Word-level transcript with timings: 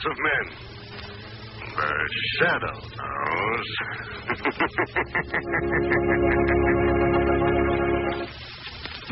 Of 0.00 0.16
men? 0.16 0.46
The 1.76 1.92
shadow 2.40 2.72
knows. 2.72 3.68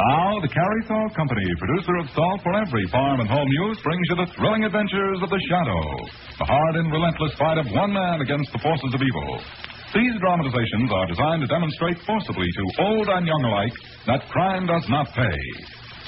Now, 0.01 0.41
the 0.41 0.48
Carey 0.48 0.83
Salt 0.88 1.12
Company, 1.12 1.45
producer 1.59 1.92
of 2.01 2.09
salt 2.16 2.41
for 2.41 2.56
every 2.56 2.88
farm 2.88 3.20
and 3.20 3.28
home 3.28 3.48
use, 3.69 3.77
brings 3.84 4.01
you 4.09 4.16
the 4.16 4.33
thrilling 4.33 4.64
adventures 4.64 5.20
of 5.20 5.28
the 5.28 5.42
Shadow, 5.52 6.09
the 6.41 6.48
hard 6.48 6.77
and 6.77 6.91
relentless 6.91 7.36
fight 7.36 7.59
of 7.59 7.66
one 7.69 7.92
man 7.92 8.23
against 8.23 8.48
the 8.52 8.59
forces 8.64 8.89
of 8.95 9.02
evil. 9.05 9.45
These 9.92 10.16
dramatizations 10.25 10.89
are 10.89 11.06
designed 11.12 11.42
to 11.45 11.52
demonstrate 11.52 12.00
forcibly 12.09 12.48
to 12.48 12.64
old 12.80 13.09
and 13.12 13.27
young 13.27 13.45
alike 13.45 13.77
that 14.06 14.25
crime 14.33 14.64
does 14.64 14.89
not 14.89 15.12
pay. 15.12 15.36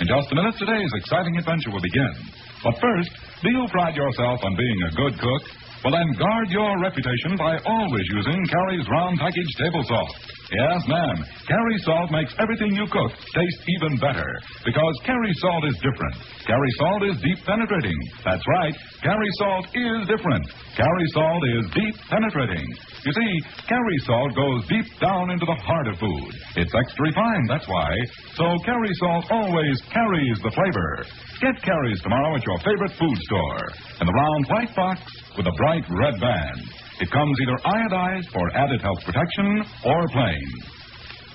In 0.01 0.09
just 0.09 0.33
a 0.33 0.35
minute, 0.35 0.57
today's 0.57 0.93
exciting 0.97 1.37
adventure 1.37 1.69
will 1.69 1.85
begin. 1.85 2.17
But 2.63 2.75
first, 2.81 3.11
do 3.43 3.49
you 3.51 3.67
pride 3.73 3.97
yourself 3.97 4.41
on 4.45 4.57
being 4.57 4.79
a 4.85 4.91
good 4.97 5.15
cook? 5.21 5.43
Well, 5.83 5.93
then 5.97 6.13
guard 6.19 6.49
your 6.51 6.79
reputation 6.83 7.37
by 7.39 7.57
always 7.65 8.07
using 8.13 8.45
Carey's 8.47 8.87
round 8.89 9.19
package 9.19 9.53
table 9.57 9.83
salt. 9.89 10.13
Yes, 10.51 10.83
ma'am. 10.89 11.17
Carey 11.47 11.79
salt 11.87 12.11
makes 12.11 12.35
everything 12.43 12.75
you 12.75 12.83
cook 12.91 13.13
taste 13.15 13.63
even 13.79 13.97
better 14.03 14.27
because 14.67 14.95
Carey 15.07 15.31
salt 15.39 15.63
is 15.65 15.79
different. 15.79 16.17
Carey 16.43 16.73
salt 16.75 17.03
is 17.07 17.17
deep 17.23 17.39
penetrating. 17.47 17.95
That's 18.25 18.43
right. 18.59 18.75
Carey 18.99 19.31
salt 19.39 19.67
is 19.71 20.01
different. 20.11 20.45
Carey 20.75 21.07
salt 21.15 21.43
is 21.55 21.65
deep 21.71 21.95
penetrating. 22.11 22.67
You 23.07 23.13
see, 23.15 23.33
Carey 23.71 23.99
salt 24.03 24.35
goes 24.35 24.67
deep 24.67 24.87
down 24.99 25.31
into 25.31 25.47
the 25.47 25.55
heart 25.55 25.87
of 25.87 25.99
food. 26.03 26.33
It's 26.59 26.75
extra 26.75 27.03
refined, 27.07 27.47
that's 27.49 27.69
why. 27.69 27.95
So 28.35 28.45
Carey 28.67 28.95
salt 28.99 29.31
always 29.31 29.79
carries 29.95 30.39
the 30.43 30.51
flavor. 30.51 31.07
Get 31.41 31.63
Carey's 31.63 32.01
tomorrow 32.03 32.35
at 32.35 32.45
your 32.45 32.59
favorite 32.59 32.99
food 32.99 33.19
store 33.31 33.63
in 34.03 34.07
the 34.07 34.13
round 34.13 34.45
white 34.51 34.75
box 34.75 34.99
with 35.39 35.47
a 35.47 35.55
bright 35.57 35.85
red 35.89 36.19
band. 36.21 36.80
It 37.01 37.11
comes 37.11 37.37
either 37.41 37.57
iodized 37.65 38.31
for 38.31 38.55
added 38.55 38.83
health 38.83 39.03
protection 39.05 39.65
or 39.87 40.09
plain. 40.09 40.53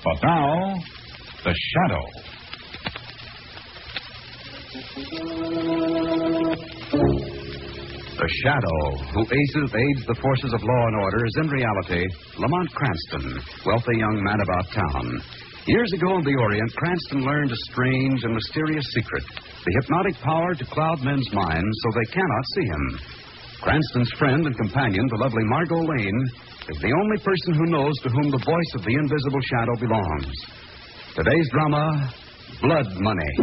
But 0.04 0.22
now, 0.24 0.76
the 1.44 1.56
shadow. 1.74 2.06
The 8.16 8.30
Shadow, 8.44 8.82
who 9.14 9.22
aids 9.22 10.06
the 10.08 10.16
forces 10.22 10.54
of 10.54 10.64
law 10.64 10.88
and 10.88 10.96
order, 10.96 11.26
is 11.26 11.36
in 11.38 11.50
reality 11.50 12.06
Lamont 12.38 12.72
Cranston, 12.74 13.42
wealthy 13.66 13.98
young 13.98 14.24
man 14.24 14.42
about 14.42 14.72
town. 14.72 15.22
Years 15.68 15.92
ago 15.94 16.18
in 16.18 16.24
the 16.24 16.36
Orient, 16.40 16.76
Cranston 16.76 17.22
learned 17.26 17.52
a 17.52 17.58
strange 17.72 18.24
and 18.24 18.34
mysterious 18.34 18.86
secret 18.94 19.24
the 19.66 19.82
hypnotic 19.82 20.16
power 20.22 20.54
to 20.54 20.66
cloud 20.66 21.04
men's 21.04 21.28
minds 21.34 21.76
so 21.84 21.90
they 22.00 22.12
cannot 22.14 22.46
see 22.54 22.66
him. 22.66 23.25
Cranston's 23.66 24.12
friend 24.20 24.46
and 24.46 24.56
companion, 24.56 25.08
the 25.10 25.18
lovely 25.18 25.44
Margot 25.44 25.82
Lane, 25.82 26.22
is 26.70 26.78
the 26.78 26.94
only 26.94 27.18
person 27.26 27.56
who 27.56 27.66
knows 27.66 27.98
to 28.04 28.10
whom 28.10 28.30
the 28.30 28.38
voice 28.46 28.72
of 28.76 28.86
the 28.86 28.94
invisible 28.94 29.42
shadow 29.42 29.74
belongs. 29.82 30.30
Today's 31.18 31.50
drama 31.50 32.14
Blood 32.62 32.86
Money. 33.02 33.34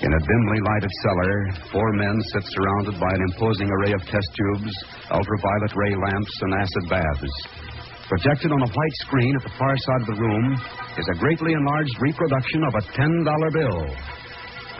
In 0.00 0.12
a 0.16 0.20
dimly 0.24 0.60
lighted 0.64 0.90
cellar, 1.04 1.52
four 1.70 1.92
men 1.92 2.16
sit 2.32 2.44
surrounded 2.56 2.98
by 2.98 3.12
an 3.12 3.22
imposing 3.28 3.68
array 3.68 3.92
of 3.92 4.00
test 4.08 4.30
tubes, 4.32 4.72
ultraviolet 5.10 5.76
ray 5.76 5.94
lamps, 5.94 6.32
and 6.40 6.54
acid 6.54 6.88
baths. 6.88 7.71
Projected 8.12 8.52
on 8.52 8.60
a 8.60 8.68
white 8.68 8.96
screen 9.08 9.34
at 9.36 9.42
the 9.42 9.56
far 9.56 9.74
side 9.74 10.02
of 10.02 10.06
the 10.08 10.20
room 10.20 10.52
is 10.98 11.08
a 11.08 11.18
greatly 11.18 11.54
enlarged 11.54 11.96
reproduction 11.98 12.62
of 12.62 12.74
a 12.74 12.82
$10 12.92 13.52
bill. 13.54 13.88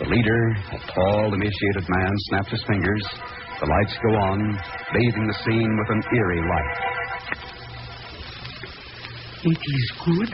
The 0.00 0.04
leader, 0.04 0.56
a 0.70 0.78
tall, 0.92 1.32
emaciated 1.32 1.88
man, 1.88 2.12
snaps 2.28 2.50
his 2.50 2.62
fingers. 2.68 3.08
The 3.58 3.72
lights 3.72 3.96
go 4.04 4.12
on, 4.20 4.38
bathing 4.92 5.26
the 5.26 5.38
scene 5.48 5.78
with 5.80 5.96
an 5.96 6.02
eerie 6.12 6.44
light. 6.44 6.91
It 9.44 9.58
is 9.58 9.86
good. 10.06 10.30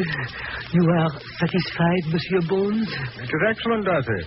You 0.77 0.85
are 1.01 1.11
satisfied, 1.41 2.05
Monsieur 2.13 2.43
Bones? 2.49 2.89
It 3.17 3.25
is 3.25 3.43
excellent, 3.49 3.85
Darcy. 3.87 4.21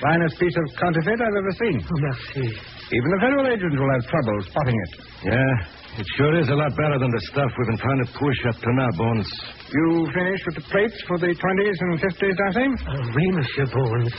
Finest 0.00 0.38
piece 0.38 0.54
of 0.62 0.66
counterfeit 0.78 1.18
I've 1.18 1.38
ever 1.42 1.52
seen. 1.58 1.82
Oh, 1.82 1.98
merci. 1.98 2.46
Even 2.94 3.08
the 3.10 3.18
federal 3.20 3.46
agents 3.50 3.74
will 3.74 3.90
have 3.90 4.06
trouble 4.06 4.38
spotting 4.46 4.78
it. 4.78 4.90
Yeah, 5.26 5.98
it 5.98 6.06
sure 6.16 6.38
is 6.38 6.48
a 6.48 6.54
lot 6.54 6.70
better 6.78 6.98
than 7.02 7.10
the 7.10 7.22
stuff 7.34 7.50
we've 7.58 7.66
been 7.66 7.82
trying 7.82 8.02
to 8.06 8.12
push 8.14 8.38
up 8.46 8.56
to 8.62 8.70
now, 8.78 8.90
Bones. 8.94 9.26
You 9.74 10.06
finished 10.14 10.44
with 10.46 10.54
the 10.62 10.66
plates 10.70 10.98
for 11.08 11.18
the 11.18 11.34
20s 11.34 11.78
and 11.82 11.98
50s, 11.98 12.36
Darcy? 12.38 12.66
Oh, 12.86 13.10
oui, 13.10 13.26
Monsieur 13.34 13.66
Bones. 13.74 14.14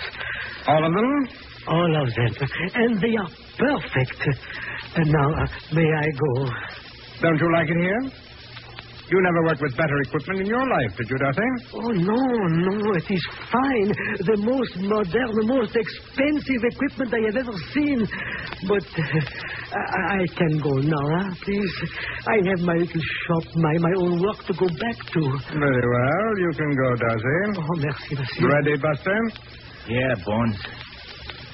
All 0.67 0.83
of 0.83 0.91
them? 0.91 1.11
All 1.67 1.93
of 2.03 2.07
them. 2.11 2.31
And 2.75 2.99
they 2.99 3.15
are 3.15 3.31
perfect. 3.55 4.19
And 4.99 5.07
now, 5.15 5.29
uh, 5.31 5.47
may 5.71 5.87
I 5.87 6.07
go? 6.11 6.51
Don't 7.23 7.39
you 7.39 7.49
like 7.55 7.69
it 7.71 7.79
here? 7.79 8.26
You 9.09 9.21
never 9.23 9.41
worked 9.43 9.61
with 9.61 9.77
better 9.77 9.97
equipment 10.01 10.41
in 10.41 10.47
your 10.47 10.67
life, 10.67 10.91
did 10.97 11.07
you, 11.09 11.17
Darcy? 11.17 11.39
Oh, 11.73 11.91
no, 11.95 12.19
no, 12.19 12.75
it 12.99 13.07
is 13.07 13.23
fine. 13.47 13.89
The 14.19 14.35
most 14.43 14.75
modern, 14.83 15.29
the 15.31 15.47
most 15.47 15.71
expensive 15.75 16.61
equipment 16.67 17.13
I 17.15 17.21
have 17.31 17.37
ever 17.39 17.55
seen. 17.71 18.03
But 18.67 18.83
uh, 18.83 19.79
I, 19.79 20.19
I 20.19 20.27
can 20.35 20.59
go 20.59 20.73
now, 20.83 21.05
huh? 21.23 21.35
please. 21.39 21.75
I 22.27 22.35
have 22.51 22.59
my 22.67 22.75
little 22.75 23.05
shop, 23.23 23.43
my, 23.55 23.77
my 23.79 23.93
own 23.95 24.19
work 24.21 24.43
to 24.43 24.53
go 24.59 24.67
back 24.75 24.97
to. 25.15 25.21
Very 25.55 25.87
well. 25.87 26.29
You 26.43 26.51
can 26.51 26.71
go, 26.75 26.89
Darcy. 26.99 27.39
Oh, 27.63 27.75
merci, 27.79 28.11
monsieur. 28.11 28.49
Ready, 28.49 28.75
Buster? 28.75 29.19
Yeah, 29.87 30.15
Bones. 30.25 30.59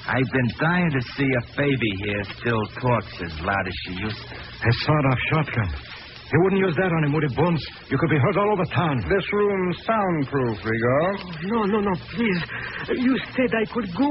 I've 0.06 0.30
been 0.32 0.50
dying 0.58 0.90
to 0.90 1.00
see 1.16 1.24
if 1.24 1.56
baby 1.56 1.92
here 2.04 2.24
still 2.36 2.66
talks 2.82 3.14
as 3.24 3.32
loud 3.40 3.66
as 3.66 3.74
she 3.86 3.92
used 3.94 4.18
to. 4.26 4.34
A 4.34 4.72
sawed-off 4.84 5.18
shotgun. 5.30 5.93
They 6.32 6.38
wouldn't 6.42 6.60
use 6.60 6.74
that 6.76 6.90
on 6.90 7.04
him, 7.04 7.12
would 7.12 7.24
it, 7.24 7.36
Bones? 7.36 7.62
You 7.90 7.98
could 7.98 8.08
be 8.10 8.16
heard 8.16 8.36
all 8.38 8.52
over 8.52 8.64
town. 8.74 8.96
This 9.08 9.26
room's 9.32 9.76
soundproof, 9.84 10.58
Rigo. 10.64 11.20
Oh, 11.20 11.30
no, 11.42 11.64
no, 11.64 11.80
no, 11.80 11.92
please. 12.16 12.40
You 12.88 13.16
said 13.36 13.52
I 13.54 13.64
could 13.72 13.88
go. 13.94 14.08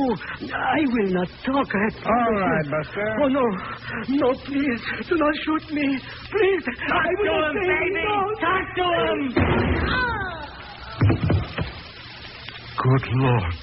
I 0.53 0.79
will 0.93 1.09
not 1.11 1.27
talk. 1.43 1.67
I 1.73 1.89
All 2.05 2.33
right, 2.39 2.65
Buster. 2.69 3.17
Oh, 3.23 3.27
no. 3.27 3.45
No, 4.09 4.33
please. 4.45 4.81
Do 5.09 5.15
not 5.17 5.33
shoot 5.43 5.73
me. 5.73 5.99
Please. 6.29 6.63
I 6.87 7.09
will 7.17 7.41
not 7.41 7.55
say 7.65 7.85
no. 7.97 8.15
Talk 8.39 8.65
to 8.77 8.85
him. 9.03 9.19
Good 12.77 13.05
Lord. 13.15 13.61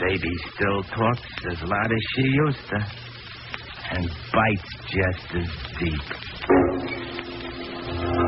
Baby 0.00 0.34
still 0.54 0.82
talks 0.82 1.30
as 1.50 1.62
loud 1.62 1.90
as 1.90 2.04
she 2.14 2.22
used 2.22 2.68
to. 2.68 2.78
And 3.90 4.04
bites 4.32 4.72
just 4.90 5.34
as 5.34 5.48
deep. 5.80 6.97
Thank 8.00 8.16
you. 8.16 8.27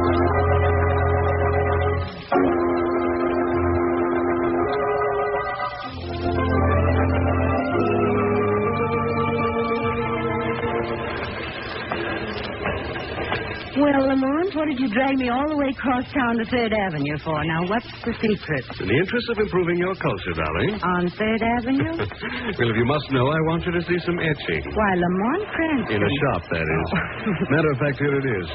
You 14.80 14.88
drag 14.88 15.14
me 15.20 15.28
all 15.28 15.44
the 15.44 15.56
way 15.60 15.68
across 15.68 16.08
town 16.08 16.40
to 16.40 16.44
Third 16.48 16.72
Avenue 16.72 17.18
for? 17.20 17.36
Now, 17.44 17.68
what's 17.68 17.92
the 18.00 18.16
secret? 18.16 18.64
In 18.80 18.88
the 18.88 18.96
interest 18.96 19.26
of 19.28 19.36
improving 19.44 19.76
your 19.76 19.92
culture, 20.00 20.32
darling. 20.32 20.72
On 20.80 21.04
Third 21.12 21.42
Avenue? 21.60 21.94
well, 22.56 22.70
if 22.72 22.76
you 22.80 22.88
must 22.88 23.04
know, 23.12 23.28
I 23.28 23.40
want 23.44 23.68
you 23.68 23.72
to 23.76 23.82
see 23.84 24.00
some 24.08 24.16
etching. 24.16 24.64
Why, 24.72 24.90
Lamont 24.96 25.44
Cranston. 25.52 26.00
In 26.00 26.00
a 26.00 26.12
shop, 26.24 26.42
that 26.48 26.64
is. 26.64 26.86
Oh. 26.96 27.52
Matter 27.54 27.70
of 27.76 27.78
fact, 27.84 27.96
here 28.00 28.16
it 28.16 28.26
is. 28.40 28.46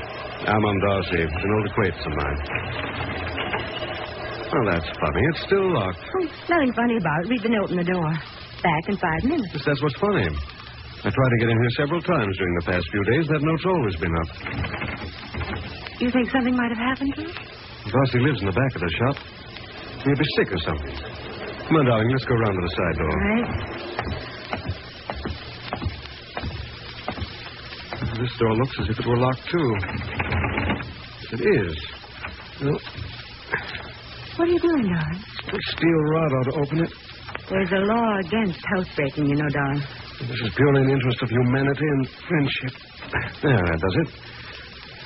Armand 0.49 0.79
Darcy, 0.81 1.21
an 1.29 1.51
old 1.53 1.65
acquaintance 1.69 2.05
of 2.09 2.13
mine. 2.17 2.39
Well, 4.49 4.65
that's 4.73 4.89
funny. 4.97 5.21
It's 5.29 5.41
still 5.45 5.67
locked. 5.77 6.01
Oh, 6.01 6.25
nothing 6.49 6.73
funny 6.73 6.97
about 6.97 7.17
it. 7.21 7.29
Leave 7.29 7.43
the 7.45 7.53
note 7.53 7.69
in 7.69 7.77
the 7.77 7.85
door. 7.85 8.09
Back 8.65 8.83
in 8.89 8.97
five 8.97 9.21
minutes. 9.29 9.53
Yes, 9.53 9.61
that's 9.61 9.81
what's 9.81 9.99
funny. 10.01 10.25
I 10.25 11.09
tried 11.13 11.31
to 11.37 11.37
get 11.37 11.49
in 11.53 11.57
here 11.61 11.73
several 11.77 12.01
times 12.01 12.33
during 12.37 12.55
the 12.55 12.65
past 12.65 12.85
few 12.89 13.03
days. 13.13 13.27
That 13.29 13.41
note's 13.45 13.65
always 13.69 13.95
been 14.01 14.15
up. 14.25 15.24
You 15.99 16.11
think 16.11 16.29
something 16.31 16.55
might 16.55 16.69
have 16.69 16.77
happened 16.77 17.13
to 17.15 17.21
it? 17.21 17.35
Darcy 17.91 18.19
lives 18.19 18.39
in 18.41 18.47
the 18.47 18.51
back 18.53 18.75
of 18.75 18.81
the 18.81 18.91
shop. 18.99 19.15
He'll 20.03 20.15
be 20.15 20.25
sick 20.37 20.51
or 20.51 20.59
something. 20.59 20.95
Come 21.67 21.77
on, 21.77 21.85
darling, 21.85 22.09
let's 22.11 22.25
go 22.25 22.35
round 22.35 22.55
to 22.55 22.61
the 22.61 22.73
side 22.75 22.97
door. 22.97 23.09
All 23.09 23.17
right. 23.31 23.49
This 28.19 28.37
door 28.39 28.53
looks 28.55 28.75
as 28.81 28.89
if 28.89 28.99
it 28.99 29.05
were 29.05 29.17
locked, 29.17 29.45
too. 29.49 29.75
It 31.33 31.41
is. 31.41 31.75
Well, 32.61 32.79
What 34.37 34.47
are 34.47 34.51
you 34.51 34.59
doing, 34.59 34.87
darling? 34.87 35.23
a 35.47 35.57
steel 35.71 36.01
rod 36.11 36.31
ought 36.33 36.43
to 36.51 36.55
open 36.59 36.79
it. 36.85 36.93
There's 37.49 37.71
a 37.71 37.81
law 37.85 38.17
against 38.19 38.59
housebreaking, 38.75 39.25
you 39.29 39.35
know, 39.35 39.49
darling. 39.49 39.83
This 40.19 40.39
is 40.41 40.53
purely 40.55 40.81
in 40.81 40.87
the 40.87 40.93
interest 40.93 41.21
of 41.21 41.29
humanity 41.29 41.85
and 41.85 42.09
friendship. 42.27 42.73
There, 43.41 43.57
that 43.57 43.79
does 43.79 43.95
it. 44.07 44.09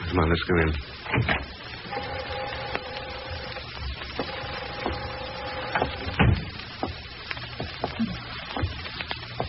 Come 0.07 0.19
on, 0.19 0.29
let's 0.29 0.43
go 0.43 0.55
in. 0.59 0.73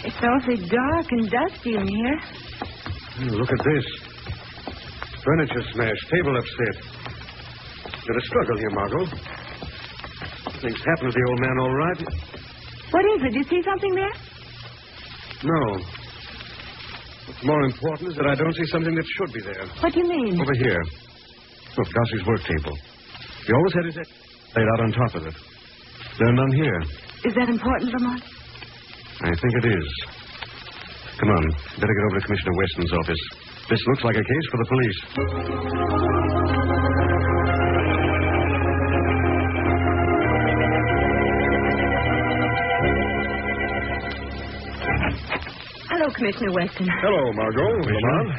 It's 0.02 0.16
awfully 0.22 0.56
dark 0.68 1.06
and 1.12 1.30
dusty 1.30 1.76
in 1.76 1.86
here. 1.86 2.20
Oh, 3.20 3.36
look 3.36 3.50
at 3.52 3.64
this. 3.64 3.84
Furniture 5.24 5.62
smashed, 5.72 6.08
table 6.10 6.36
upset. 6.36 6.82
Got 8.06 8.16
a 8.16 8.20
struggle 8.22 8.56
here, 8.56 8.70
Margot. 8.70 9.06
Things 10.60 10.78
happened 10.84 11.12
to 11.12 11.18
the 11.18 11.26
old 11.28 11.40
man 11.40 11.58
all 11.60 11.74
right. 11.74 11.98
What 12.90 13.04
is 13.04 13.22
it? 13.22 13.32
Do 13.32 13.38
you 13.38 13.44
see 13.44 13.62
something 13.62 13.94
there? 13.94 14.12
No. 15.44 15.78
More 17.42 17.62
important 17.64 18.10
is 18.12 18.16
that 18.16 18.26
I 18.26 18.34
don't 18.34 18.54
see 18.54 18.66
something 18.66 18.94
that 18.94 19.06
should 19.16 19.32
be 19.32 19.40
there. 19.40 19.64
What 19.80 19.92
do 19.92 20.00
you 20.00 20.08
mean? 20.08 20.40
Over 20.40 20.54
here. 20.54 20.82
Look, 21.78 21.88
Darcy's 21.88 22.26
work 22.26 22.42
table. 22.44 22.76
He 23.46 23.52
always 23.52 23.72
had 23.74 23.84
his 23.86 23.96
ex 23.96 24.08
laid 24.54 24.68
out 24.74 24.80
on 24.80 24.92
top 24.92 25.14
of 25.14 25.26
it. 25.26 25.34
There 26.18 26.28
are 26.28 26.32
none 26.32 26.52
here. 26.52 26.80
Is 27.24 27.34
that 27.34 27.48
important, 27.48 27.92
Lamont? 27.94 28.22
I 29.22 29.28
think 29.28 29.52
it 29.64 29.66
is. 29.72 29.88
Come 31.18 31.30
on. 31.30 31.44
Better 31.80 31.94
get 31.96 32.04
over 32.10 32.20
to 32.20 32.26
Commissioner 32.26 32.52
Weston's 32.56 32.92
office. 32.92 33.22
This 33.70 33.80
looks 33.86 34.04
like 34.04 34.16
a 34.16 34.24
case 34.24 34.46
for 34.50 34.58
the 34.58 34.68
police. 34.68 34.98
Hello, 46.00 46.16
Commissioner 46.16 46.56
Weston. 46.56 46.88
Hello, 47.04 47.28
Margot. 47.36 47.60
Lamont. 47.60 48.32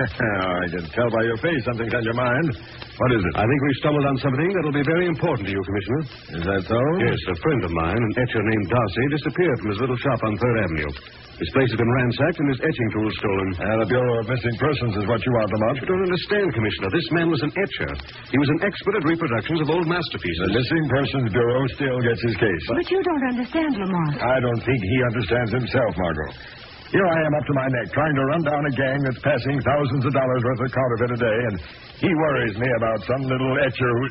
I 0.00 0.64
can 0.72 0.80
tell 0.96 1.12
by 1.12 1.28
your 1.28 1.36
face 1.44 1.60
something's 1.68 1.92
on 1.92 2.00
your 2.08 2.16
mind. 2.16 2.56
What 2.56 3.10
is 3.12 3.20
it? 3.20 3.34
I 3.36 3.44
think 3.44 3.58
we've 3.60 3.80
stumbled 3.84 4.06
on 4.08 4.16
something 4.16 4.48
that'll 4.56 4.72
be 4.72 4.88
very 4.88 5.04
important 5.04 5.44
to 5.44 5.52
you, 5.52 5.60
Commissioner. 5.60 6.02
Is 6.40 6.44
that 6.48 6.62
so? 6.72 6.80
Yes, 7.04 7.20
a 7.28 7.36
friend 7.36 7.60
of 7.68 7.72
mine, 7.76 8.00
an 8.00 8.12
etcher 8.16 8.40
named 8.40 8.66
Darcy, 8.72 9.04
disappeared 9.12 9.56
from 9.60 9.68
his 9.76 9.80
little 9.84 10.00
shop 10.00 10.24
on 10.24 10.32
Third 10.40 10.56
Avenue. 10.56 10.88
His 11.36 11.52
place 11.52 11.68
has 11.68 11.76
been 11.76 11.92
ransacked 12.00 12.40
and 12.40 12.48
his 12.48 12.60
etching 12.64 12.90
tools 12.96 13.12
stolen. 13.20 13.48
Uh, 13.60 13.64
the 13.84 13.88
Bureau 13.92 14.16
of 14.16 14.24
Missing 14.32 14.56
Persons 14.56 14.92
is 14.96 15.04
what 15.04 15.20
you 15.20 15.32
want, 15.36 15.52
Lamont. 15.52 15.84
You 15.84 15.88
don't 15.92 16.04
understand, 16.08 16.48
Commissioner. 16.56 16.88
This 16.96 17.08
man 17.12 17.28
was 17.28 17.44
an 17.44 17.52
etcher. 17.60 17.92
He 18.32 18.40
was 18.40 18.48
an 18.56 18.60
expert 18.64 18.96
at 18.96 19.04
reproductions 19.04 19.60
of 19.60 19.68
old 19.68 19.84
masterpieces. 19.84 20.48
The 20.48 20.56
Missing 20.56 20.84
Persons 20.88 21.28
Bureau 21.28 21.60
still 21.76 22.00
gets 22.00 22.24
his 22.24 22.36
case. 22.40 22.64
But 22.72 22.88
you 22.88 23.04
don't 23.04 23.24
understand, 23.36 23.76
Lamont. 23.76 24.16
I 24.16 24.40
don't 24.40 24.64
think 24.64 24.80
he 24.80 24.96
understands 25.12 25.52
himself, 25.60 25.92
Margot. 26.00 26.59
Here 26.90 27.06
I 27.06 27.18
am 27.22 27.34
up 27.38 27.46
to 27.46 27.54
my 27.54 27.68
neck 27.70 27.86
trying 27.94 28.14
to 28.18 28.24
run 28.34 28.42
down 28.42 28.66
a 28.66 28.74
gang 28.74 28.98
that's 29.06 29.22
passing 29.22 29.62
thousands 29.62 30.04
of 30.06 30.12
dollars 30.12 30.42
worth 30.42 30.60
of 30.66 30.70
counterfeit 30.74 31.10
a 31.14 31.20
day, 31.22 31.38
and 31.46 31.56
he 32.02 32.10
worries 32.10 32.58
me 32.58 32.66
about 32.82 32.98
some 33.06 33.22
little 33.30 33.54
etcher 33.62 33.90
who. 33.94 34.06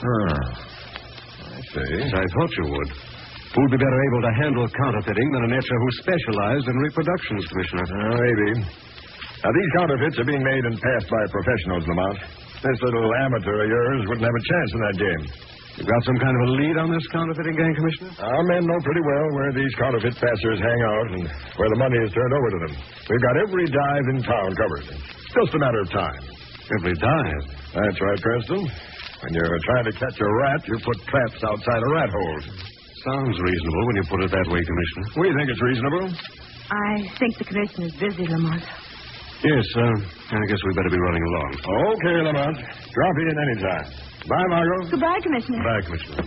Ah, 0.00 0.40
I 1.52 1.60
see. 1.60 1.92
I 2.08 2.24
thought 2.24 2.52
you 2.56 2.66
would. 2.72 2.90
Who'd 3.52 3.70
be 3.70 3.76
better 3.76 4.00
able 4.10 4.22
to 4.24 4.32
handle 4.40 4.66
counterfeiting 4.80 5.28
than 5.30 5.44
an 5.44 5.52
etcher 5.52 5.76
who 5.76 5.88
specialized 6.00 6.66
in 6.72 6.76
reproductions, 6.80 7.46
Commissioner? 7.52 7.84
Uh, 7.84 8.16
maybe. 8.18 8.48
Now, 9.44 9.52
these 9.52 9.70
counterfeits 9.76 10.18
are 10.18 10.24
being 10.24 10.42
made 10.42 10.64
and 10.64 10.74
passed 10.80 11.08
by 11.12 11.22
professionals, 11.30 11.84
Lamont. 11.86 12.18
This 12.64 12.78
little 12.80 13.12
amateur 13.28 13.60
of 13.60 13.68
yours 13.68 14.00
wouldn't 14.08 14.24
have 14.24 14.40
a 14.40 14.44
chance 14.48 14.70
in 14.72 14.80
that 14.80 14.96
game. 14.96 15.22
You've 15.74 15.90
got 15.90 16.02
some 16.06 16.18
kind 16.22 16.34
of 16.38 16.42
a 16.46 16.50
lead 16.54 16.76
on 16.78 16.88
this 16.94 17.02
counterfeiting 17.10 17.56
gang, 17.58 17.74
Commissioner? 17.74 18.14
Our 18.22 18.44
men 18.46 18.62
know 18.62 18.78
pretty 18.86 19.02
well 19.02 19.26
where 19.34 19.50
these 19.58 19.74
counterfeit 19.74 20.14
passers 20.14 20.58
hang 20.62 20.80
out 20.86 21.06
and 21.18 21.22
where 21.58 21.70
the 21.74 21.80
money 21.82 21.98
is 21.98 22.14
turned 22.14 22.30
over 22.34 22.48
to 22.54 22.58
them. 22.68 22.72
We've 23.10 23.24
got 23.26 23.34
every 23.42 23.66
dive 23.66 24.06
in 24.14 24.18
town 24.22 24.50
covered. 24.54 24.86
It's 24.94 25.34
just 25.34 25.50
a 25.50 25.58
matter 25.58 25.80
of 25.82 25.90
time. 25.90 26.22
Every 26.78 26.94
dive. 26.94 27.42
That's 27.74 27.98
right, 27.98 28.20
Preston. 28.22 28.62
When 29.26 29.30
you're 29.34 29.58
trying 29.66 29.86
to 29.90 29.94
catch 29.98 30.14
a 30.20 30.28
rat, 30.46 30.60
you 30.70 30.78
put 30.78 30.98
traps 31.10 31.42
outside 31.42 31.82
a 31.82 31.90
rat 31.90 32.10
hole. 32.10 32.40
Sounds 33.10 33.36
reasonable 33.36 33.82
when 33.90 33.96
you 33.98 34.04
put 34.08 34.20
it 34.22 34.30
that 34.30 34.46
way, 34.54 34.62
Commissioner. 34.62 35.06
We 35.20 35.28
think 35.34 35.46
it's 35.50 35.62
reasonable. 35.62 36.06
I 36.70 37.02
think 37.18 37.36
the 37.36 37.44
commissioner's 37.44 37.94
busy, 37.98 38.26
Lamont. 38.30 38.62
Yes, 39.44 39.66
uh, 39.76 39.80
I 40.40 40.44
guess 40.48 40.58
we'd 40.64 40.76
better 40.76 40.88
be 40.88 40.98
running 41.04 41.24
along. 41.28 41.50
Okay, 41.92 42.16
Lamont. 42.24 42.56
Drop 42.56 43.16
in 43.20 43.36
anytime. 43.36 43.86
Bye, 44.24 44.46
Margot. 44.48 44.90
Goodbye, 44.90 45.20
Commissioner. 45.22 45.60
Bye, 45.60 45.82
Commissioner. 45.84 46.24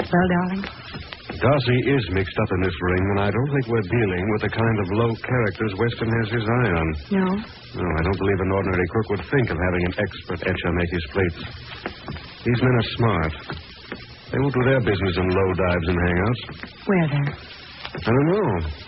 Well, 0.00 0.28
darling, 0.32 0.64
Darcy 1.36 1.78
is 1.92 2.04
mixed 2.16 2.38
up 2.40 2.50
in 2.56 2.60
this 2.64 2.72
ring, 2.80 3.04
and 3.12 3.20
I 3.20 3.28
don't 3.28 3.50
think 3.52 3.66
we're 3.68 3.84
dealing 3.92 4.24
with 4.32 4.42
the 4.48 4.52
kind 4.56 4.76
of 4.80 4.86
low 4.96 5.12
characters 5.20 5.72
Weston 5.76 6.08
has 6.08 6.28
his 6.32 6.46
eye 6.48 6.70
on. 6.72 6.86
no. 7.12 7.26
No, 7.76 7.84
I 7.84 8.02
don't 8.08 8.16
believe 8.16 8.40
an 8.40 8.52
ordinary 8.56 8.86
crook 8.88 9.08
would 9.10 9.24
think 9.28 9.50
of 9.52 9.58
having 9.60 9.82
an 9.84 9.94
expert 10.00 10.40
etcher 10.48 10.72
make 10.72 10.88
his 10.88 11.06
plates. 11.12 11.40
These 12.48 12.60
men 12.64 12.72
are 12.72 12.88
smart. 12.96 13.32
They 14.32 14.38
won't 14.40 14.54
do 14.54 14.64
their 14.64 14.80
business 14.80 15.16
in 15.20 15.28
low 15.28 15.48
dives 15.52 15.86
and 15.92 15.98
hangouts. 16.00 16.42
Where 16.86 17.08
then? 17.12 17.26
I 17.92 18.08
don't 18.08 18.26
know. 18.32 18.85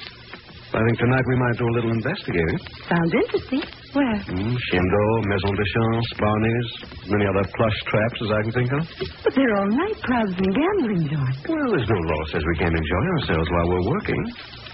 I 0.69 0.81
think 0.85 0.99
tonight 1.01 1.25
we 1.27 1.37
might 1.37 1.57
do 1.57 1.65
a 1.67 1.75
little 1.81 1.91
investigating. 1.93 2.59
Sounds 2.89 3.13
interesting. 3.15 3.63
Where? 3.97 4.19
Hmm, 4.29 4.53
Shindo, 4.53 5.05
Maison 5.25 5.55
de 5.57 5.65
Chance, 5.65 6.07
Barney's, 6.21 6.69
many 7.09 7.25
other 7.27 7.45
plush 7.57 7.79
traps 7.89 8.19
as 8.21 8.31
I 8.31 8.41
can 8.45 8.53
think 8.53 8.71
of. 8.77 8.83
But 9.25 9.33
they're 9.35 9.55
all 9.57 9.69
nightclubs 9.73 10.37
and 10.37 10.53
gambling 10.53 11.09
joints. 11.09 11.41
Well, 11.49 11.71
there's 11.73 11.89
no 11.89 11.97
law 11.97 12.23
says 12.33 12.43
we 12.45 12.57
can't 12.61 12.77
enjoy 12.77 13.05
ourselves 13.17 13.49
while 13.49 13.69
we're 13.73 13.89
working. 13.97 14.23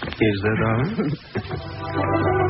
Is 0.03 0.37
there, 0.43 0.57
darling? 0.59 2.41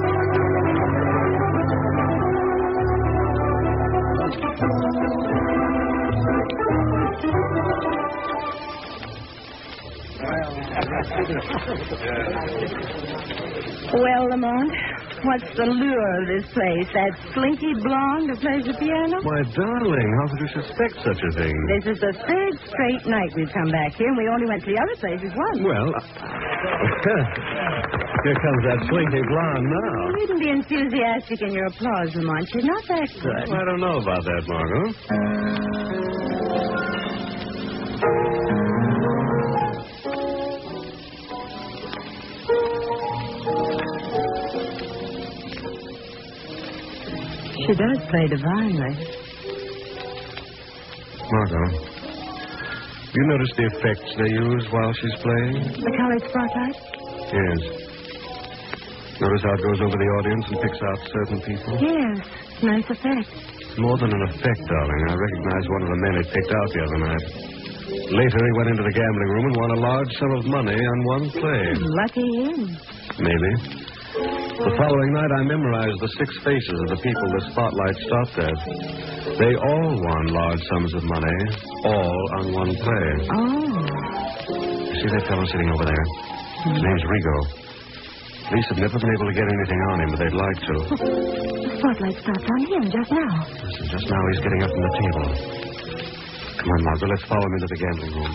Well, 13.95 14.27
Lamont, 14.27 14.71
what's 15.23 15.47
the 15.55 15.63
lure 15.63 16.11
of 16.19 16.27
this 16.27 16.43
place? 16.51 16.83
That 16.91 17.15
slinky 17.31 17.71
blonde 17.79 18.27
who 18.27 18.35
plays 18.41 18.65
the 18.65 18.73
piano? 18.75 19.21
Why, 19.23 19.39
darling, 19.55 20.09
how 20.19 20.25
could 20.33 20.41
you 20.41 20.49
suspect 20.57 20.99
such 21.05 21.21
a 21.21 21.31
thing? 21.37 21.53
This 21.79 21.93
is 21.95 22.01
the 22.01 22.11
third 22.11 22.53
straight 22.65 23.05
night 23.07 23.31
we've 23.37 23.53
come 23.53 23.69
back 23.71 23.93
here, 23.95 24.09
and 24.09 24.17
we 24.17 24.27
only 24.27 24.47
went 24.49 24.63
to 24.65 24.71
the 24.73 24.79
other 24.81 24.95
places 24.99 25.31
once. 25.31 25.59
Well, 25.63 25.95
uh, 25.95 26.01
here 28.25 28.35
comes 28.41 28.61
that 28.67 28.79
slinky 28.89 29.21
blonde 29.23 29.69
now. 29.69 30.11
You 30.11 30.17
needn't 30.19 30.41
be 30.43 30.49
enthusiastic 30.49 31.39
in 31.45 31.53
your 31.53 31.67
applause, 31.71 32.09
Lamont. 32.19 32.49
You're 32.51 32.65
not 32.67 32.83
that 32.89 33.07
good. 33.15 33.47
I 33.53 33.63
don't 33.63 33.79
know 33.79 34.01
about 34.01 34.25
that, 34.27 34.43
Margot. 34.49 36.34
She 47.65 47.73
does 47.73 47.97
play 48.09 48.27
divinely. 48.27 48.93
Margot, 51.31 51.67
you 53.15 53.23
notice 53.25 53.49
the 53.57 53.65
effects 53.73 54.11
they 54.17 54.29
use 54.29 54.65
while 54.69 54.93
she's 54.93 55.15
playing? 55.23 55.53
The 55.73 55.93
colored 55.97 56.23
spotlight? 56.29 56.77
Yes. 57.33 57.59
Notice 59.19 59.41
how 59.41 59.53
it 59.55 59.63
goes 59.63 59.79
over 59.81 59.97
the 59.97 60.09
audience 60.19 60.45
and 60.51 60.57
picks 60.61 60.81
out 60.83 60.99
certain 61.09 61.39
people? 61.41 61.73
Yes. 61.81 62.19
Nice 62.61 62.85
effect. 62.91 63.31
More 63.79 63.97
than 63.97 64.11
an 64.13 64.21
effect, 64.29 64.61
darling. 64.69 65.01
I 65.09 65.15
recognized 65.15 65.67
one 65.71 65.81
of 65.83 65.89
the 65.89 65.99
men 66.05 66.13
he 66.21 66.23
picked 66.29 66.51
out 66.53 66.67
the 66.69 66.81
other 66.85 66.99
night. 67.01 67.25
Later, 68.13 68.39
he 68.45 68.51
went 68.57 68.69
into 68.69 68.83
the 68.83 68.93
gambling 68.93 69.29
room 69.33 69.45
and 69.49 69.55
won 69.57 69.71
a 69.71 69.79
large 69.81 70.11
sum 70.19 70.31
of 70.37 70.45
money 70.45 70.77
on 70.77 70.97
one 71.05 71.29
play. 71.31 71.63
Lucky 71.81 72.27
him. 72.45 72.77
Maybe. 73.17 73.51
The 74.55 74.71
following 74.79 75.11
night, 75.11 75.31
I 75.35 75.43
memorized 75.51 75.99
the 75.99 76.07
six 76.15 76.31
faces 76.39 76.77
of 76.87 76.95
the 76.95 76.99
people 77.03 77.27
the 77.27 77.43
spotlight 77.51 77.97
stopped 78.07 78.37
at. 78.39 78.57
They 79.35 79.51
all 79.51 79.91
won 79.99 80.23
large 80.31 80.63
sums 80.71 80.95
of 80.95 81.03
money, 81.03 81.39
all 81.83 82.19
on 82.39 82.45
one 82.55 82.71
play. 82.79 83.07
Oh. 83.35 83.83
You 84.79 84.95
see 84.95 85.11
that 85.11 85.27
fellow 85.27 85.43
sitting 85.51 85.67
over 85.75 85.83
there? 85.83 86.05
His 86.71 86.71
hmm. 86.71 86.87
name's 86.87 87.03
Rigo. 87.03 87.37
Police 88.47 88.67
have 88.71 88.79
never 88.79 88.95
been 88.95 89.11
able 89.11 89.27
to 89.27 89.35
get 89.35 89.43
anything 89.43 89.81
on 89.91 89.97
him, 89.99 90.09
but 90.15 90.19
they'd 90.23 90.39
like 90.39 90.59
to. 90.63 90.75
The 91.65 91.91
spotlight 91.91 92.15
stopped 92.23 92.47
on 92.47 92.61
him 92.63 92.83
just 92.87 93.11
now. 93.11 93.35
Listen, 93.59 93.85
just 93.91 94.07
now 94.07 94.21
he's 94.31 94.39
getting 94.39 94.61
up 94.63 94.71
from 94.71 94.83
the 94.87 94.93
table. 95.03 95.25
Come 96.63 96.69
on, 96.71 96.81
Margot, 96.87 97.07
let's 97.11 97.25
follow 97.27 97.43
him 97.43 97.53
into 97.59 97.67
the 97.67 97.79
gambling 97.83 98.13
room. 98.15 98.33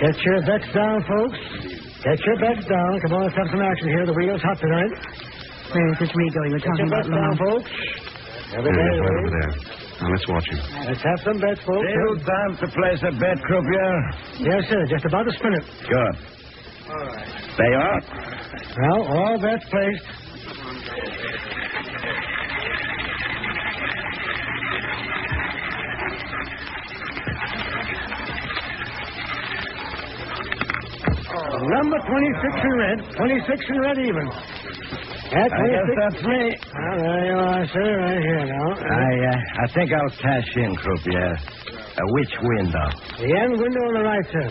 Get 0.00 0.16
your 0.24 0.40
bets 0.48 0.68
down, 0.72 0.98
folks. 1.04 1.38
Get 2.00 2.18
your 2.24 2.36
bets 2.40 2.64
down. 2.66 2.90
Come 3.04 3.12
on, 3.20 3.22
let's 3.28 3.36
have 3.36 3.48
some 3.52 3.60
action 3.60 3.88
here. 3.88 4.06
The 4.06 4.14
wheel's 4.16 4.40
hot 4.40 4.56
tonight. 4.58 4.92
Where 5.72 5.92
is 5.92 5.98
this 6.00 6.08
Rigo 6.16 6.40
you 6.48 6.56
were 6.56 6.58
Get 6.58 6.64
your 6.64 6.76
talking 6.76 6.88
about, 6.88 7.04
bets 7.04 7.12
down, 7.12 7.30
Lamont? 7.36 7.38
folks. 7.44 7.70
Every 8.56 8.72
There 8.72 8.80
day, 8.80 8.98
right 8.98 9.18
over 9.20 9.30
there. 9.30 9.52
Now 10.00 10.08
let's 10.10 10.26
watch 10.28 10.46
him. 10.48 10.58
Let's 10.88 11.02
have 11.04 11.20
some 11.22 11.38
bets, 11.38 11.60
folks. 11.68 11.84
Still 11.84 12.16
time 12.24 12.52
to 12.64 12.66
place 12.72 13.00
a 13.04 13.12
bet, 13.20 13.38
Croupier? 13.44 13.92
Yes, 14.40 14.64
sir. 14.72 14.80
Just 14.88 15.04
about 15.04 15.24
to 15.28 15.32
spin 15.36 15.52
it. 15.54 15.64
Good. 15.84 16.14
All 16.88 17.04
right. 17.04 17.28
They 17.60 17.72
are? 17.76 18.00
Well, 18.80 19.00
all 19.06 19.36
bets 19.38 19.64
placed. 19.68 20.08
Number 31.60 31.98
26 31.98 32.64
in 32.64 32.72
red. 32.78 32.98
26 33.16 33.64
in 33.68 33.80
red 33.80 33.98
even. 33.98 34.26
At 35.30 35.52
I 35.52 35.66
guess 35.68 35.88
that's 36.00 36.22
me. 36.24 36.56
Well, 36.56 36.98
there 36.98 37.24
you 37.26 37.36
are, 37.38 37.66
sir, 37.68 38.00
right 38.00 38.22
here 38.22 38.46
now. 38.46 38.68
I, 38.74 39.12
uh, 39.28 39.62
I 39.62 39.66
think 39.74 39.92
I'll 39.92 40.10
cash 40.18 40.48
in, 40.56 40.74
Croupier. 40.76 41.36
Uh, 41.36 42.00
which 42.16 42.32
window? 42.42 42.88
The 43.18 43.30
end 43.38 43.60
window 43.60 43.82
on 43.86 43.94
the 43.94 44.00
right, 44.02 44.26
sir. 44.32 44.50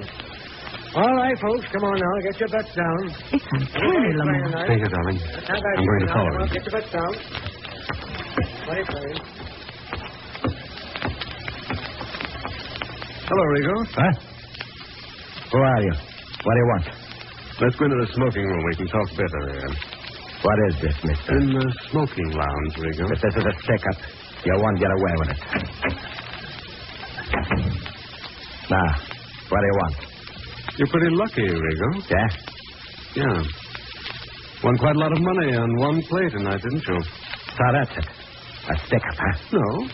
All 0.96 1.16
right, 1.16 1.38
folks, 1.40 1.66
come 1.74 1.84
on 1.84 2.00
now. 2.00 2.32
Get 2.32 2.40
your 2.40 2.50
bets 2.50 2.74
down. 2.76 3.10
It's 3.34 3.46
uncanny, 3.52 4.14
Lamont. 4.16 4.66
Stay 4.66 4.78
here, 4.78 4.88
darling. 4.88 5.20
I'm 5.50 5.86
going 5.86 6.02
to 6.02 6.14
follow 6.14 6.44
him. 6.44 6.50
Get 6.54 6.64
your 6.66 6.80
bets 6.80 6.92
down. 6.92 7.14
Play, 8.66 8.84
play. 8.86 9.14
Hello, 13.28 13.44
Rigo. 13.54 13.86
Huh? 13.94 14.14
Who 15.52 15.58
are 15.60 15.82
you? 15.84 15.94
What 16.44 16.54
do 16.54 16.60
you 16.60 16.68
want? 16.68 16.99
Let's 17.62 17.76
go 17.76 17.86
into 17.86 17.98
the 18.06 18.12
smoking 18.14 18.46
room. 18.46 18.64
We 18.72 18.76
can 18.78 18.88
talk 18.88 19.10
better 19.12 19.42
there. 19.52 19.68
What 20.42 20.58
is 20.70 20.76
this, 20.82 20.96
mister? 21.04 21.38
In 21.38 21.52
the 21.52 21.76
smoking 21.92 22.32
lounge, 22.32 22.76
Rigo. 22.80 23.12
If 23.12 23.20
this 23.20 23.36
is 23.36 23.46
a 23.46 23.54
stick-up, 23.64 23.98
you 24.46 24.56
won't 24.56 24.80
get 24.80 24.92
away 24.92 25.14
with 25.20 25.30
it. 25.30 25.40
Now, 28.72 28.88
what 29.50 29.60
do 29.60 29.66
you 29.68 29.76
want? 29.76 29.96
You're 30.78 30.88
pretty 30.88 31.12
lucky, 31.12 31.48
Rigo. 31.50 31.90
Yeah? 32.10 32.28
Yeah. 33.16 33.44
Won 34.64 34.78
quite 34.78 34.96
a 34.96 35.00
lot 35.00 35.12
of 35.12 35.20
money 35.20 35.56
on 35.58 35.76
one 35.78 36.02
play 36.04 36.30
tonight, 36.30 36.62
didn't 36.64 36.86
you? 36.88 37.02
So 37.04 37.64
that's 37.74 37.92
it. 37.98 38.08
A 38.72 38.76
stick-up, 38.88 39.16
huh? 39.18 39.38
No. 39.52 39.88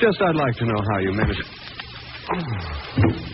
Just 0.00 0.20
I'd 0.20 0.36
like 0.36 0.54
to 0.56 0.66
know 0.66 0.82
how 0.92 0.98
you 0.98 1.12
managed. 1.12 1.44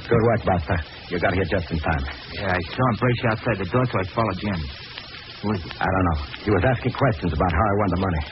Good 0.08 0.22
work, 0.22 0.44
Buster. 0.44 0.78
You 1.08 1.20
got 1.20 1.34
here 1.34 1.44
just 1.44 1.70
in 1.70 1.78
time. 1.78 2.04
Yeah, 2.32 2.52
I 2.52 2.60
saw 2.72 2.84
him 2.88 2.96
brace 2.98 3.22
outside 3.30 3.58
the 3.58 3.70
door, 3.70 3.84
so 3.86 3.98
I 4.00 4.04
followed 4.14 4.38
Jim. 4.38 4.60
I 5.44 5.84
don't 5.84 6.04
know. 6.08 6.18
He 6.42 6.50
was 6.50 6.64
asking 6.64 6.92
questions 6.92 7.32
about 7.32 7.52
how 7.52 7.64
I 7.68 7.74
won 7.76 7.88
the 7.90 8.00
money. 8.00 8.22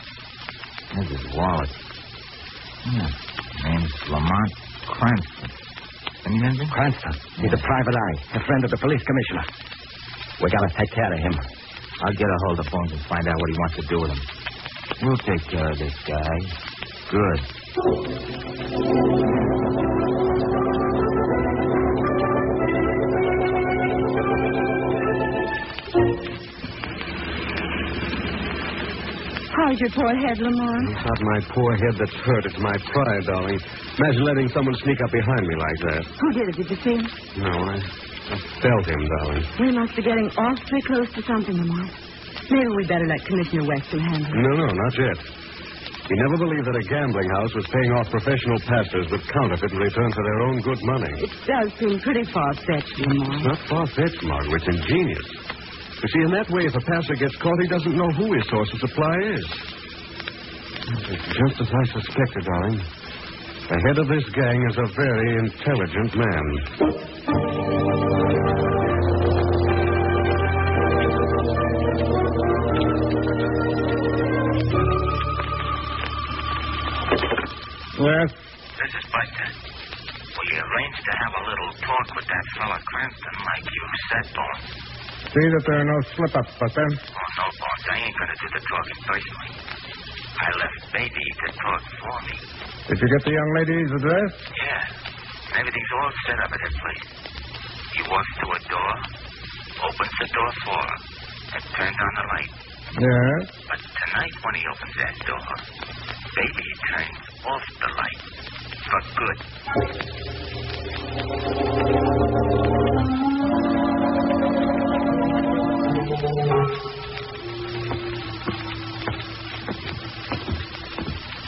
There's 0.94 1.10
his 1.20 1.36
wallet. 1.36 1.70
Hmm. 2.82 3.10
Name's 3.68 3.92
Lamont 4.08 4.52
Cranston. 4.86 5.50
Any 6.24 6.38
names? 6.38 6.60
Cranston. 6.70 7.12
He's 7.36 7.52
a 7.52 7.58
private 7.60 7.94
eye, 7.94 8.16
a 8.34 8.40
friend 8.46 8.64
of 8.64 8.70
the 8.70 8.78
police 8.78 9.02
commissioner. 9.04 9.44
We 10.42 10.50
gotta 10.50 10.72
take 10.78 10.90
care 10.94 11.12
of 11.12 11.18
him. 11.18 11.34
I'll 12.04 12.14
get 12.14 12.26
a 12.26 12.38
hold 12.46 12.60
of 12.60 12.66
Bones 12.70 12.92
and 12.92 13.00
find 13.02 13.28
out 13.28 13.34
what 13.38 13.50
he 13.50 13.56
wants 13.58 13.76
to 13.76 13.82
do 13.86 14.00
with 14.00 14.10
him. 14.10 14.20
We'll 15.02 15.16
take 15.18 15.44
care 15.48 15.70
of 15.70 15.78
this 15.78 15.94
guy. 16.06 16.38
Good. 17.10 17.40
How's 29.72 29.80
your 29.80 29.96
poor 29.96 30.12
head, 30.20 30.36
Lamont? 30.36 30.84
It's 30.92 31.00
not 31.00 31.20
my 31.32 31.40
poor 31.48 31.72
head 31.80 31.96
that's 31.96 32.12
hurt. 32.12 32.44
It's 32.44 32.60
my 32.60 32.76
pride, 32.92 33.24
darling. 33.24 33.56
Imagine 33.96 34.24
letting 34.28 34.48
someone 34.52 34.76
sneak 34.84 35.00
up 35.00 35.08
behind 35.10 35.48
me 35.48 35.56
like 35.56 35.78
that. 35.88 36.02
Who 36.12 36.28
did 36.36 36.44
it? 36.52 36.56
Did 36.60 36.68
you 36.68 36.76
see 36.84 36.96
him? 37.00 37.08
No, 37.40 37.48
I, 37.72 37.80
I 37.80 38.36
felt 38.60 38.84
him, 38.84 39.00
darling. 39.00 39.44
We 39.64 39.72
must 39.72 39.96
be 39.96 40.02
getting 40.04 40.28
awfully 40.36 40.82
close 40.84 41.08
to 41.16 41.22
something, 41.24 41.56
Lamont. 41.56 41.88
Maybe 42.52 42.68
we 42.76 42.84
better 42.84 43.08
let 43.08 43.24
Commissioner 43.24 43.64
Weston 43.64 44.00
handle 44.00 44.28
it. 44.28 44.42
No, 44.44 44.52
no, 44.60 44.66
not 44.76 44.92
yet. 44.92 45.18
He 46.04 46.14
never 46.20 46.36
believed 46.36 46.66
that 46.68 46.76
a 46.76 46.84
gambling 46.92 47.30
house 47.40 47.54
was 47.54 47.64
paying 47.72 47.92
off 47.96 48.10
professional 48.10 48.60
passers 48.68 49.08
with 49.08 49.24
counterfeit 49.32 49.72
in 49.72 49.78
return 49.78 50.12
for 50.12 50.20
their 50.20 50.40
own 50.52 50.60
good 50.60 50.82
money. 50.84 51.08
It 51.24 51.32
does 51.48 51.72
seem 51.80 51.96
pretty 52.04 52.28
far-fetched, 52.28 52.92
It's 52.92 53.08
Lamont. 53.08 53.44
not 53.48 53.58
far-fetched, 53.72 54.20
Margaret. 54.20 54.60
It's 54.68 54.76
ingenious. 54.76 55.24
You 56.02 56.08
see, 56.08 56.22
in 56.26 56.32
that 56.32 56.50
way, 56.50 56.66
if 56.66 56.74
a 56.74 56.80
passer 56.80 57.14
gets 57.14 57.36
caught, 57.36 57.54
he 57.62 57.68
doesn't 57.68 57.94
know 57.96 58.10
who 58.10 58.34
his 58.34 58.42
source 58.50 58.72
of 58.74 58.80
supply 58.90 59.16
is. 59.22 59.46
It's 61.14 61.28
just 61.30 61.60
as 61.62 61.70
I 61.70 61.84
suspected, 61.94 62.42
darling. 62.44 62.82
The 63.70 63.78
head 63.86 63.98
of 63.98 64.08
this 64.08 64.26
gang 64.34 64.58
is 64.66 64.76
a 64.82 64.88
very 64.98 65.38
intelligent 65.38 66.10
man. 66.18 66.44
Yes? 78.02 78.34
This 78.74 78.90
is 78.90 79.06
Buster. 79.06 79.48
Will 80.34 80.48
you 80.50 80.58
arrange 80.58 80.98
to 80.98 81.12
have 81.14 81.32
a 81.38 81.42
little 81.46 81.72
talk 81.78 82.06
with 82.16 82.26
that 82.26 82.44
fella 82.58 82.78
Cranston 82.90 83.36
like 83.46 83.64
you 83.70 83.84
said, 84.10 84.34
Bones? 84.34 84.91
See 85.32 85.48
that 85.48 85.64
there 85.64 85.80
are 85.80 85.88
no 85.88 85.96
slip-ups, 86.12 86.52
Buster. 86.60 86.84
Oh, 86.84 86.92
no, 86.92 87.46
boss. 87.56 87.80
I 87.88 88.04
ain't 88.04 88.12
going 88.12 88.28
to 88.28 88.36
do 88.36 88.48
the 88.52 88.60
talking 88.68 89.00
personally. 89.00 89.52
I 90.28 90.48
left 90.60 90.92
Baby 90.92 91.24
to 91.24 91.48
talk 91.56 91.80
for 91.88 92.20
me. 92.28 92.36
Did 92.84 93.00
you 93.00 93.08
get 93.08 93.24
the 93.24 93.32
young 93.32 93.50
lady's 93.56 93.88
address? 93.96 94.28
Yeah. 94.60 95.56
Everything's 95.56 95.92
all 95.96 96.12
set 96.28 96.36
up 96.36 96.52
at 96.52 96.60
her 96.60 96.74
place. 96.84 97.08
He 97.96 98.04
walks 98.12 98.32
to 98.44 98.46
a 98.52 98.60
door, 98.68 98.92
opens 99.88 100.12
the 100.20 100.28
door 100.36 100.52
for 100.68 100.84
her, 100.84 101.00
and 101.56 101.64
turns 101.80 101.96
on 101.96 102.12
the 102.12 102.26
light. 102.36 102.52
Yes. 102.92 103.56
But 103.72 103.80
tonight, 103.80 104.36
when 104.36 104.52
he 104.52 104.68
opens 104.68 104.94
that 105.00 105.16
door, 105.24 105.48
Baby 106.36 106.68
turns 106.92 107.24
off 107.48 107.64
the 107.80 107.88
light. 107.88 108.20
For 108.84 109.00
good. 109.16 109.40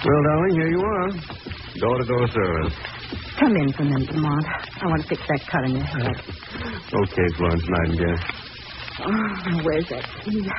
Well, 0.04 0.22
darling, 0.22 0.54
here 0.54 0.70
you 0.70 0.80
are. 0.80 1.10
Door-to-door 1.80 2.26
service. 2.28 2.74
Come 3.40 3.56
in 3.56 3.72
for 3.72 3.82
a 3.82 3.86
minute, 3.86 4.10
Lamont. 4.14 4.46
I 4.82 4.86
want 4.86 5.02
to 5.02 5.08
fix 5.08 5.22
that 5.28 5.40
cut 5.50 5.64
in 5.64 5.70
your 5.76 5.84
head. 5.84 6.16
Uh, 6.16 6.98
okay, 7.02 7.28
Florence 7.36 7.64
Nightingale. 7.68 8.18
Oh, 9.00 9.60
where's 9.64 9.88
that 9.88 10.04
key? 10.24 10.40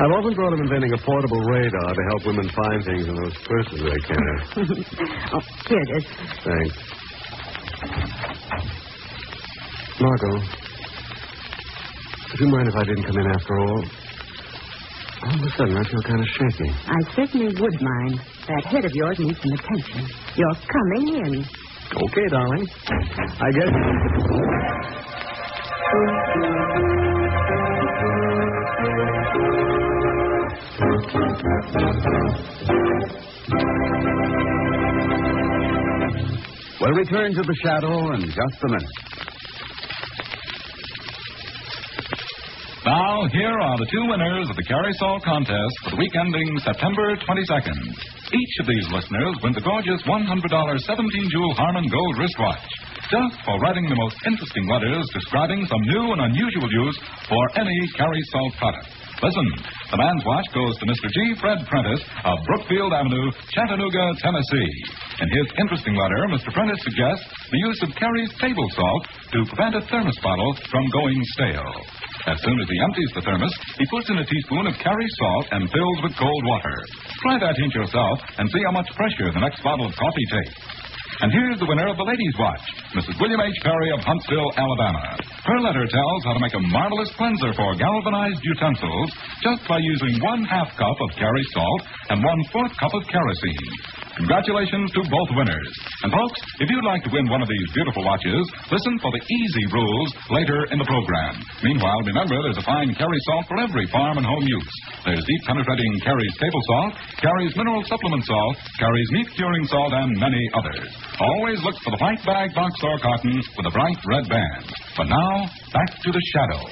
I've 0.00 0.12
often 0.12 0.34
thought 0.34 0.52
of 0.52 0.60
inventing 0.60 0.92
a 0.92 0.98
portable 0.98 1.40
radar 1.40 1.94
to 1.94 2.02
help 2.10 2.26
women 2.26 2.48
find 2.50 2.84
things 2.84 3.08
in 3.08 3.14
those 3.14 3.34
purses 3.44 3.80
they 3.82 4.00
carry. 4.06 4.40
oh, 5.34 5.40
here 5.68 5.80
it 5.80 5.90
is. 5.96 6.04
Thanks. 6.44 6.76
Margot, 10.00 10.40
would 12.30 12.40
you 12.40 12.48
mind 12.48 12.68
if 12.68 12.74
I 12.76 12.84
didn't 12.84 13.04
come 13.04 13.18
in 13.18 13.26
after 13.26 13.58
all? 13.58 13.84
All 15.22 15.34
of 15.34 15.42
a 15.42 15.50
sudden, 15.56 15.76
I 15.76 15.84
feel 15.84 16.02
kind 16.02 16.20
of 16.20 16.26
shaky. 16.28 16.70
I 16.86 17.14
certainly 17.14 17.46
would 17.60 17.82
mind. 17.82 18.20
That 18.48 18.64
head 18.64 18.84
of 18.84 18.92
yours 18.94 19.18
needs 19.18 19.38
some 19.42 19.52
attention. 19.52 20.06
You're 20.36 20.54
coming 20.54 21.14
in. 21.16 21.44
Okay, 21.92 22.28
darling. 22.30 22.66
I 22.88 23.50
guess. 23.52 24.80
We'll 36.80 36.92
return 36.92 37.34
to 37.34 37.42
the 37.42 37.54
shadow 37.62 38.12
in 38.14 38.22
just 38.22 38.64
a 38.64 38.68
minute. 38.68 39.29
Here 43.28 43.52
are 43.52 43.76
the 43.76 43.84
two 43.92 44.08
winners 44.08 44.48
of 44.48 44.56
the 44.56 44.64
Carey 44.64 44.96
Salt 44.96 45.20
contest 45.20 45.76
for 45.84 45.92
the 45.92 46.00
week 46.00 46.16
ending 46.16 46.56
September 46.64 47.20
22nd. 47.20 47.76
Each 48.32 48.54
of 48.64 48.66
these 48.66 48.88
listeners 48.96 49.36
wins 49.44 49.60
a 49.60 49.60
gorgeous 49.60 50.00
$100 50.08 50.24
17-jewel 50.24 51.52
Harmon 51.52 51.84
Gold 51.92 52.16
wristwatch. 52.16 52.64
Just 53.12 53.36
for 53.44 53.60
writing 53.60 53.84
the 53.92 54.00
most 54.00 54.16
interesting 54.24 54.64
letters 54.72 55.04
describing 55.12 55.68
some 55.68 55.84
new 55.84 56.16
and 56.16 56.32
unusual 56.32 56.64
use 56.72 56.96
for 57.28 57.44
any 57.60 57.76
Carey 57.92 58.24
Salt 58.32 58.56
product. 58.56 58.88
Listen, 59.20 59.48
the 59.92 60.00
man's 60.00 60.24
watch 60.24 60.48
goes 60.56 60.72
to 60.80 60.88
Mr. 60.88 61.12
G. 61.12 61.36
Fred 61.44 61.60
Prentice 61.68 62.00
of 62.24 62.40
Brookfield 62.48 62.96
Avenue, 62.96 63.28
Chattanooga, 63.52 64.16
Tennessee. 64.24 64.72
In 65.20 65.28
his 65.28 65.46
interesting 65.60 65.92
letter, 65.92 66.24
Mr. 66.32 66.48
Prentice 66.56 66.80
suggests 66.88 67.28
the 67.52 67.60
use 67.68 67.80
of 67.84 67.92
Carey's 68.00 68.32
table 68.40 68.64
salt 68.72 69.04
to 69.36 69.44
prevent 69.52 69.76
a 69.76 69.84
thermos 69.92 70.16
bottle 70.24 70.56
from 70.72 70.88
going 70.88 71.20
stale. 71.36 71.99
As 72.26 72.36
soon 72.44 72.58
as 72.60 72.68
he 72.68 72.78
empties 72.84 73.10
the 73.14 73.22
thermos, 73.22 73.54
he 73.78 73.86
puts 73.88 74.10
in 74.10 74.18
a 74.18 74.26
teaspoon 74.26 74.66
of 74.66 74.74
Carey 74.76 75.10
salt 75.16 75.46
and 75.52 75.70
fills 75.72 75.98
with 76.04 76.16
cold 76.20 76.44
water. 76.44 76.76
Try 77.24 77.38
that 77.40 77.56
hint 77.56 77.72
yourself 77.74 78.20
and 78.36 78.50
see 78.50 78.60
how 78.66 78.72
much 78.72 78.88
pressure 78.92 79.32
the 79.32 79.40
next 79.40 79.62
bottle 79.62 79.86
of 79.88 79.96
coffee 79.96 80.28
takes. 80.28 80.80
And 81.20 81.28
here's 81.32 81.60
the 81.60 81.68
winner 81.68 81.84
of 81.88 82.00
the 82.00 82.08
ladies' 82.08 82.36
watch, 82.40 82.64
Mrs. 82.96 83.20
William 83.20 83.40
H. 83.44 83.60
Perry 83.60 83.90
of 83.92 84.00
Huntsville, 84.00 84.52
Alabama. 84.56 85.20
Her 85.44 85.60
letter 85.60 85.84
tells 85.84 86.20
how 86.24 86.32
to 86.32 86.40
make 86.40 86.56
a 86.56 86.64
marvelous 86.72 87.12
cleanser 87.16 87.52
for 87.52 87.76
galvanized 87.76 88.40
utensils 88.40 89.10
just 89.44 89.68
by 89.68 89.76
using 89.84 90.16
one 90.24 90.44
half 90.44 90.72
cup 90.80 90.96
of 91.00 91.10
Carey 91.16 91.44
salt 91.52 91.82
and 92.08 92.24
one 92.24 92.40
fourth 92.52 92.72
cup 92.80 92.94
of 92.96 93.04
kerosene. 93.04 93.68
Congratulations 94.20 94.92
to 94.92 95.00
both 95.08 95.30
winners. 95.32 95.72
And 96.04 96.12
folks, 96.12 96.44
if 96.60 96.68
you'd 96.68 96.84
like 96.84 97.00
to 97.08 97.10
win 97.10 97.24
one 97.32 97.40
of 97.40 97.48
these 97.48 97.68
beautiful 97.72 98.04
watches, 98.04 98.44
listen 98.68 99.00
for 99.00 99.08
the 99.16 99.22
easy 99.24 99.64
rules 99.72 100.12
later 100.28 100.68
in 100.68 100.76
the 100.76 100.84
program. 100.84 101.40
Meanwhile, 101.64 102.04
remember 102.04 102.36
there's 102.44 102.60
a 102.60 102.68
fine 102.68 102.92
Carey 102.92 103.20
salt 103.24 103.48
for 103.48 103.56
every 103.64 103.88
farm 103.88 104.20
and 104.20 104.26
home 104.28 104.44
use. 104.44 104.72
There's 105.08 105.24
deep 105.24 105.42
penetrating 105.48 105.88
Carey's 106.04 106.36
table 106.36 106.60
salt, 106.68 107.00
Carey's 107.16 107.56
mineral 107.56 107.80
supplement 107.88 108.20
salt, 108.28 108.60
Carey's 108.76 109.10
meat 109.16 109.28
curing 109.40 109.64
salt, 109.72 109.92
and 109.96 110.12
many 110.20 110.44
others. 110.52 110.92
Always 111.16 111.64
look 111.64 111.80
for 111.80 111.96
the 111.96 112.00
white 112.04 112.20
bag, 112.28 112.52
box, 112.52 112.76
or 112.84 113.00
carton 113.00 113.40
with 113.56 113.66
a 113.66 113.72
bright 113.72 113.96
red 114.04 114.28
band. 114.28 114.68
But 115.00 115.08
now, 115.08 115.48
back 115.72 115.96
to 115.96 116.12
the 116.12 116.20
shadow. 116.36 116.68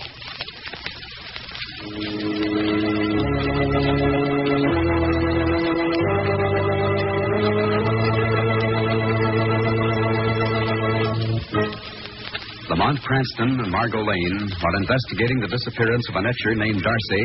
Lamont 12.78 13.02
Cranston 13.02 13.58
and 13.58 13.72
Margot 13.72 14.06
Lane, 14.06 14.38
while 14.38 14.76
investigating 14.78 15.40
the 15.42 15.50
disappearance 15.50 16.06
of 16.10 16.14
an 16.14 16.30
etcher 16.30 16.54
named 16.54 16.78
Darcy, 16.78 17.24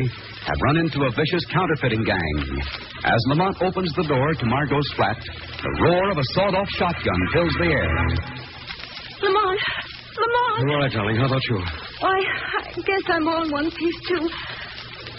have 0.49 0.57
run 0.65 0.77
into 0.81 1.05
a 1.05 1.13
vicious 1.13 1.45
counterfeiting 1.53 2.01
gang. 2.01 2.57
As 3.05 3.21
Lamont 3.29 3.61
opens 3.61 3.93
the 3.93 4.01
door 4.01 4.33
to 4.33 4.45
Margot's 4.49 4.91
flat, 4.97 5.21
the 5.21 5.73
roar 5.85 6.09
of 6.09 6.17
a 6.17 6.25
sawed-off 6.33 6.67
shotgun 6.73 7.21
fills 7.37 7.53
the 7.61 7.69
air. 7.69 7.85
Lamont! 9.21 9.61
Lamont! 10.17 10.57
All 10.57 10.79
right, 10.81 10.91
darling. 10.91 11.17
How 11.21 11.29
about 11.29 11.45
you? 11.45 11.61
Why, 12.01 12.17
I 12.17 12.73
guess 12.73 13.03
I'm 13.13 13.27
all 13.27 13.43
in 13.45 13.51
one 13.51 13.69
piece, 13.69 13.99
too. 14.09 14.25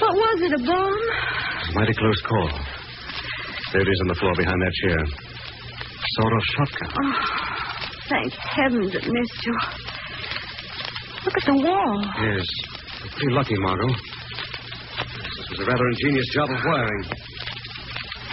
What 0.02 0.14
was 0.18 0.38
it, 0.42 0.50
a 0.50 0.66
bomb? 0.66 1.78
Mighty 1.78 1.94
close 1.94 2.20
call. 2.26 2.50
There 3.70 3.82
it 3.82 3.86
is 3.86 4.00
on 4.02 4.08
the 4.08 4.18
floor 4.18 4.34
behind 4.34 4.58
that 4.58 4.74
chair. 4.82 4.98
Sawed-off 6.18 6.46
shotgun. 6.58 6.90
Oh, 6.90 7.14
thank 8.10 8.32
heavens 8.32 8.94
it 8.96 9.06
missed 9.06 9.46
you. 9.46 9.93
Look 11.24 11.36
at 11.40 11.46
the 11.48 11.56
wall. 11.64 11.96
Yes. 12.20 12.46
Pretty 13.16 13.32
lucky, 13.34 13.56
Margot. 13.58 13.88
This 13.88 15.46
was 15.50 15.58
a 15.60 15.66
rather 15.70 15.86
ingenious 15.88 16.28
job 16.34 16.48
of 16.50 16.60
wiring. 16.64 17.04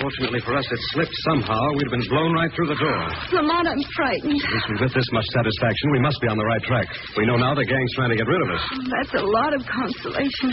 Fortunately 0.01 0.41
for 0.41 0.57
us, 0.57 0.65
it 0.65 0.79
slipped 0.98 1.13
somehow. 1.29 1.62
We'd 1.77 1.86
have 1.88 1.95
been 2.00 2.10
blown 2.10 2.33
right 2.33 2.50
through 2.55 2.67
the 2.74 2.79
door. 2.81 3.01
Lamont, 3.38 3.67
I'm 3.69 3.83
frightened. 3.95 4.33
At 4.41 4.50
least 4.50 4.81
with 4.81 4.93
this 4.98 5.10
much 5.13 5.27
satisfaction, 5.31 5.91
we 5.93 6.00
must 6.01 6.17
be 6.21 6.27
on 6.27 6.38
the 6.38 6.45
right 6.45 6.63
track. 6.63 6.88
We 7.17 7.25
know 7.27 7.38
now 7.38 7.53
the 7.53 7.65
gang's 7.65 7.93
trying 7.95 8.10
to 8.10 8.17
get 8.17 8.25
rid 8.25 8.41
of 8.41 8.50
us. 8.50 8.63
That's 8.89 9.13
a 9.21 9.25
lot 9.25 9.53
of 9.53 9.62
consolation. 9.67 10.50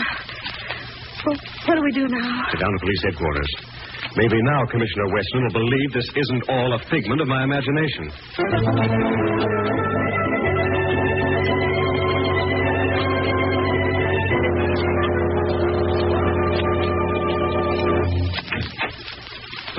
Well, 1.25 1.37
what 1.65 1.75
do 1.75 1.81
we 1.81 1.91
do 1.91 2.05
now? 2.07 2.45
Sit 2.51 2.59
down 2.61 2.71
to 2.71 2.79
police 2.79 3.01
headquarters. 3.09 3.51
Maybe 4.15 4.37
now 4.43 4.65
Commissioner 4.69 5.07
Weston 5.11 5.41
will 5.43 5.57
believe 5.65 5.89
this 5.93 6.09
isn't 6.15 6.43
all 6.49 6.73
a 6.75 6.79
figment 6.89 7.19
of 7.21 7.27
my 7.27 7.43
imagination. 7.43 8.11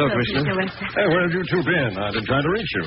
So, 0.00 0.08
Commissioner. 0.08 0.64
Hey, 0.96 1.06
where 1.12 1.22
have 1.28 1.34
you 1.36 1.44
two 1.52 1.60
been? 1.62 1.92
I've 2.00 2.14
been 2.16 2.24
trying 2.24 2.42
to 2.46 2.52
reach 2.56 2.72
you. 2.80 2.84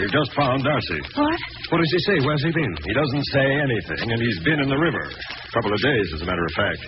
We've 0.00 0.14
just 0.14 0.30
found 0.32 0.64
Darcy. 0.64 1.00
What? 1.12 1.36
What 1.68 1.78
does 1.84 1.92
he 1.92 2.00
say? 2.08 2.16
Where's 2.24 2.40
he 2.40 2.52
been? 2.56 2.72
He 2.88 2.92
doesn't 2.96 3.24
say 3.36 3.44
anything, 3.44 4.08
and 4.08 4.18
he's 4.22 4.40
been 4.40 4.60
in 4.64 4.68
the 4.72 4.78
river. 4.80 5.04
A 5.12 5.50
couple 5.52 5.72
of 5.74 5.80
days, 5.84 6.06
as 6.16 6.22
a 6.22 6.26
matter 6.26 6.44
of 6.48 6.54
fact. 6.56 6.80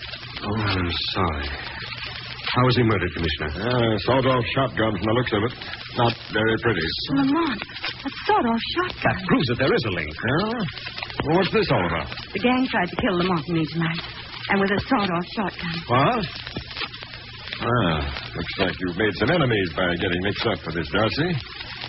Oh, 0.48 0.56
I'm 0.56 0.90
sorry. 1.12 1.48
How 2.50 2.62
was 2.66 2.74
he 2.76 2.82
murdered, 2.82 3.12
Commissioner? 3.14 3.50
Uh, 3.62 3.98
sawed 4.08 4.26
off 4.26 4.44
shotgun 4.56 4.90
from 4.96 5.06
the 5.06 5.14
looks 5.14 5.32
of 5.36 5.42
it. 5.44 5.52
Not 6.00 6.14
very 6.32 6.56
pretty. 6.64 6.86
Lamont, 7.14 7.60
a 7.60 8.10
sawed-off 8.26 8.62
shotgun. 8.74 8.96
That 9.04 9.26
proves 9.28 9.46
that 9.52 9.58
there 9.60 9.74
is 9.74 9.84
a 9.86 9.90
link. 9.90 10.10
Yeah? 10.10 10.58
Well, 11.26 11.36
what's 11.38 11.52
this 11.52 11.68
all 11.70 11.84
about? 11.86 12.08
The 12.32 12.38
gang 12.40 12.66
tried 12.70 12.88
to 12.90 12.96
kill 12.96 13.18
Lamont 13.18 13.44
and 13.46 13.58
me 13.58 13.64
tonight. 13.70 14.02
And 14.50 14.60
with 14.60 14.70
a 14.70 14.80
sawed-off 14.88 15.26
shotgun. 15.36 15.74
What? 15.86 16.26
Ah, 17.60 18.00
looks 18.34 18.54
like 18.58 18.74
you've 18.80 18.96
made 18.96 19.14
some 19.20 19.30
enemies 19.30 19.68
by 19.76 19.92
getting 20.00 20.20
mixed 20.22 20.46
up 20.46 20.58
with 20.64 20.74
this 20.80 20.88
Darcy. 20.88 21.28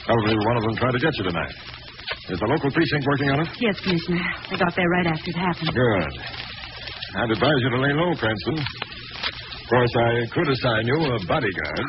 Probably 0.06 0.36
one 0.46 0.58
of 0.58 0.64
them 0.64 0.76
tried 0.76 0.92
to 0.92 1.00
get 1.00 1.16
you 1.18 1.24
tonight. 1.24 1.56
Is 2.28 2.40
the 2.40 2.48
local 2.48 2.72
precinct 2.72 3.08
working 3.08 3.30
on 3.32 3.40
it? 3.44 3.50
Yes, 3.60 3.80
Commissioner. 3.80 4.20
They 4.52 4.58
got 4.60 4.76
there 4.76 4.90
right 4.92 5.08
after 5.08 5.30
it 5.32 5.38
happened. 5.40 5.72
Good. 5.72 6.14
I'd 7.24 7.32
advise 7.32 7.60
you 7.64 7.70
to 7.72 7.80
lay 7.80 7.94
low, 7.96 8.12
Cranston. 8.20 8.60
Of 8.60 9.66
course, 9.72 9.94
I 9.96 10.12
could 10.36 10.48
assign 10.52 10.84
you 10.88 10.98
a 11.08 11.20
bodyguard. 11.24 11.88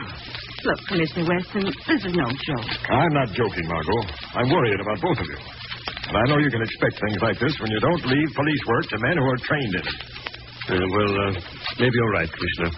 Look, 0.62 0.78
Commissioner 0.86 1.26
Weston, 1.26 1.66
this 1.86 2.00
is 2.06 2.14
no 2.14 2.26
joke. 2.30 2.70
I'm 2.86 3.12
not 3.18 3.34
joking, 3.34 3.66
Margot. 3.66 4.02
I'm 4.38 4.46
worried 4.50 4.78
about 4.78 4.98
both 5.02 5.18
of 5.18 5.26
you. 5.26 5.38
And 6.06 6.14
I 6.16 6.22
know 6.30 6.38
you 6.38 6.50
can 6.54 6.62
expect 6.62 7.02
things 7.02 7.18
like 7.18 7.38
this 7.42 7.54
when 7.58 7.70
you 7.74 7.80
don't 7.82 8.04
leave 8.06 8.30
police 8.34 8.62
work 8.66 8.84
to 8.94 8.98
men 9.02 9.16
who 9.18 9.26
are 9.26 9.40
trained 9.42 9.74
in 9.74 9.82
it. 9.90 9.98
Uh, 10.70 10.78
well, 10.78 11.12
uh, 11.18 11.32
maybe 11.82 11.94
you're 11.98 12.14
right, 12.14 12.30
Commissioner. 12.30 12.70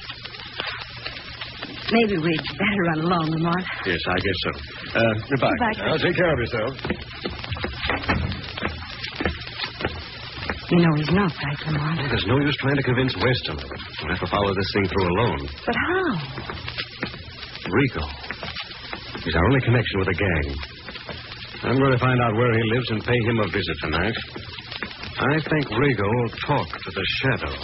Maybe 1.94 2.16
we'd 2.18 2.42
better 2.58 2.82
run 2.90 3.00
along, 3.06 3.26
Lamont. 3.30 3.64
Yes, 3.86 4.00
I 4.08 4.18
guess 4.18 4.38
so. 4.42 4.50
Uh, 4.98 5.14
goodbye. 5.30 5.50
Goodbye, 5.54 5.86
Now, 5.86 5.96
take 5.96 6.16
care 6.16 6.32
of 6.32 6.38
yourself. 6.42 6.72
You 10.70 10.78
know 10.80 10.92
he's 10.96 11.10
not 11.12 11.30
right, 11.30 11.60
Lamont. 11.70 11.98
Well, 12.00 12.08
there's 12.08 12.26
no 12.26 12.38
use 12.40 12.56
trying 12.56 12.76
to 12.76 12.82
convince 12.82 13.14
Weston. 13.14 13.58
We'll 13.62 14.10
have 14.10 14.18
to 14.20 14.26
follow 14.26 14.50
this 14.54 14.70
thing 14.74 14.86
through 14.90 15.06
alone. 15.06 15.38
But 15.66 15.76
how? 15.86 16.18
Rigo. 17.70 18.04
He's 19.22 19.36
our 19.36 19.44
only 19.46 19.60
connection 19.60 19.98
with 20.00 20.08
the 20.08 20.14
gang. 20.18 20.56
I'm 21.62 21.78
going 21.78 21.92
to 21.92 21.98
find 21.98 22.20
out 22.20 22.34
where 22.34 22.52
he 22.52 22.62
lives 22.74 22.90
and 22.90 23.04
pay 23.04 23.18
him 23.24 23.38
a 23.38 23.46
visit 23.48 23.76
tonight. 23.82 24.16
I 25.16 25.38
think 25.48 25.68
Rigo 25.70 26.08
will 26.10 26.28
talk 26.44 26.66
to 26.68 26.90
the 26.90 27.04
shadow. 27.22 27.54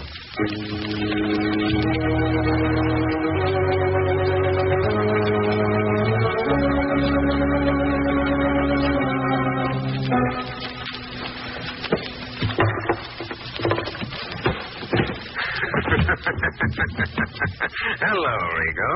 Hello, 18.03 18.37
Rigo. 18.59 18.93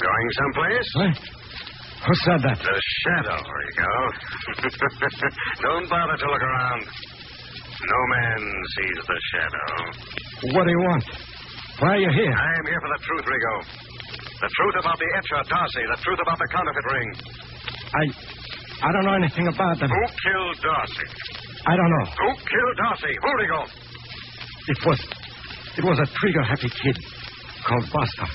Going 0.00 0.28
someplace? 0.40 0.88
What? 0.96 1.16
Who 2.08 2.14
said 2.24 2.40
that? 2.40 2.56
The 2.56 2.76
shadow, 3.04 3.36
Rigo. 3.36 3.92
Don't 5.62 5.86
bother 5.92 6.16
to 6.16 6.26
look 6.26 6.40
around. 6.42 6.82
No 6.88 8.00
man 8.16 8.40
sees 8.76 9.00
the 9.06 9.18
shadow. 9.28 10.56
What 10.56 10.64
do 10.64 10.70
you 10.70 10.80
want? 10.88 11.04
Why 11.78 11.88
are 11.88 12.00
you 12.00 12.10
here? 12.10 12.32
I 12.32 12.50
am 12.58 12.66
here 12.66 12.80
for 12.80 12.88
the 12.96 13.00
truth, 13.04 13.26
Rigo. 13.28 13.54
The 14.40 14.48
truth 14.56 14.76
about 14.80 14.98
the 14.98 15.08
etcher, 15.20 15.40
Darcy. 15.52 15.84
The 15.84 16.00
truth 16.00 16.20
about 16.22 16.38
the 16.38 16.48
counterfeit 16.48 16.86
ring. 16.96 17.08
I. 17.92 18.04
I 18.82 18.90
don't 18.90 19.04
know 19.04 19.14
anything 19.14 19.46
about 19.46 19.78
them. 19.78 19.90
Who 19.90 20.04
killed 20.08 20.56
Darcy? 20.64 21.06
I 21.66 21.76
don't 21.76 21.90
know. 21.90 22.06
Who 22.08 22.28
killed 22.40 22.76
Darcy? 22.88 23.14
Who, 23.20 23.30
Rigo? 23.36 23.68
It 24.68 24.78
was. 24.86 25.21
It 25.72 25.84
was 25.84 25.98
a 25.98 26.08
trigger 26.20 26.44
happy 26.44 26.68
kid 26.68 26.96
called 27.64 27.86
Buster. 27.88 28.28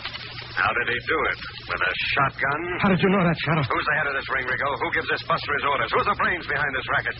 How 0.58 0.71
did 0.73 0.88
he 0.89 1.00
do 1.06 1.17
it? 1.30 1.39
With 1.69 1.82
a 1.86 1.93
shotgun? 2.17 2.62
How 2.82 2.89
did 2.89 2.97
you 2.97 3.10
know 3.13 3.21
that, 3.21 3.38
Shadow? 3.45 3.62
Who's 3.62 3.86
the 3.86 3.95
head 4.02 4.08
of 4.10 4.15
this 4.17 4.26
ring, 4.34 4.45
Rigo? 4.50 4.69
Who 4.82 4.89
gives 4.89 5.06
this 5.06 5.21
buster 5.30 5.52
his 5.54 5.65
orders? 5.69 5.89
Who's 5.93 6.08
the 6.10 6.17
brains 6.17 6.45
behind 6.50 6.71
this 6.73 6.88
racket? 6.89 7.15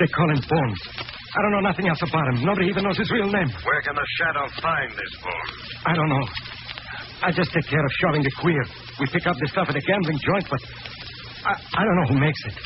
They 0.00 0.08
call 0.08 0.28
him 0.32 0.40
Bones. 0.40 0.80
I 1.36 1.38
don't 1.44 1.52
know 1.52 1.64
nothing 1.68 1.84
else 1.88 2.00
about 2.00 2.24
him. 2.32 2.48
Nobody 2.48 2.72
even 2.72 2.88
knows 2.88 2.96
his 2.96 3.12
real 3.12 3.28
name. 3.28 3.52
Where 3.60 3.82
can 3.84 3.92
the 3.92 4.08
shadow 4.16 4.44
find 4.64 4.88
this 4.96 5.12
Bones? 5.20 5.60
I 5.84 5.92
don't 5.92 6.08
know. 6.08 6.24
I 7.20 7.28
just 7.32 7.52
take 7.52 7.68
care 7.68 7.84
of 7.84 7.92
shoving 8.00 8.24
the 8.24 8.32
queer. 8.40 8.64
We 9.00 9.06
pick 9.12 9.26
up 9.28 9.36
the 9.36 9.48
stuff 9.52 9.68
at 9.68 9.76
a 9.76 9.84
gambling 9.84 10.16
joint, 10.24 10.46
but 10.48 10.60
I, 11.44 11.52
I 11.76 11.84
don't 11.84 11.96
know 12.00 12.08
who 12.08 12.18
makes 12.24 12.40
it. 12.48 12.56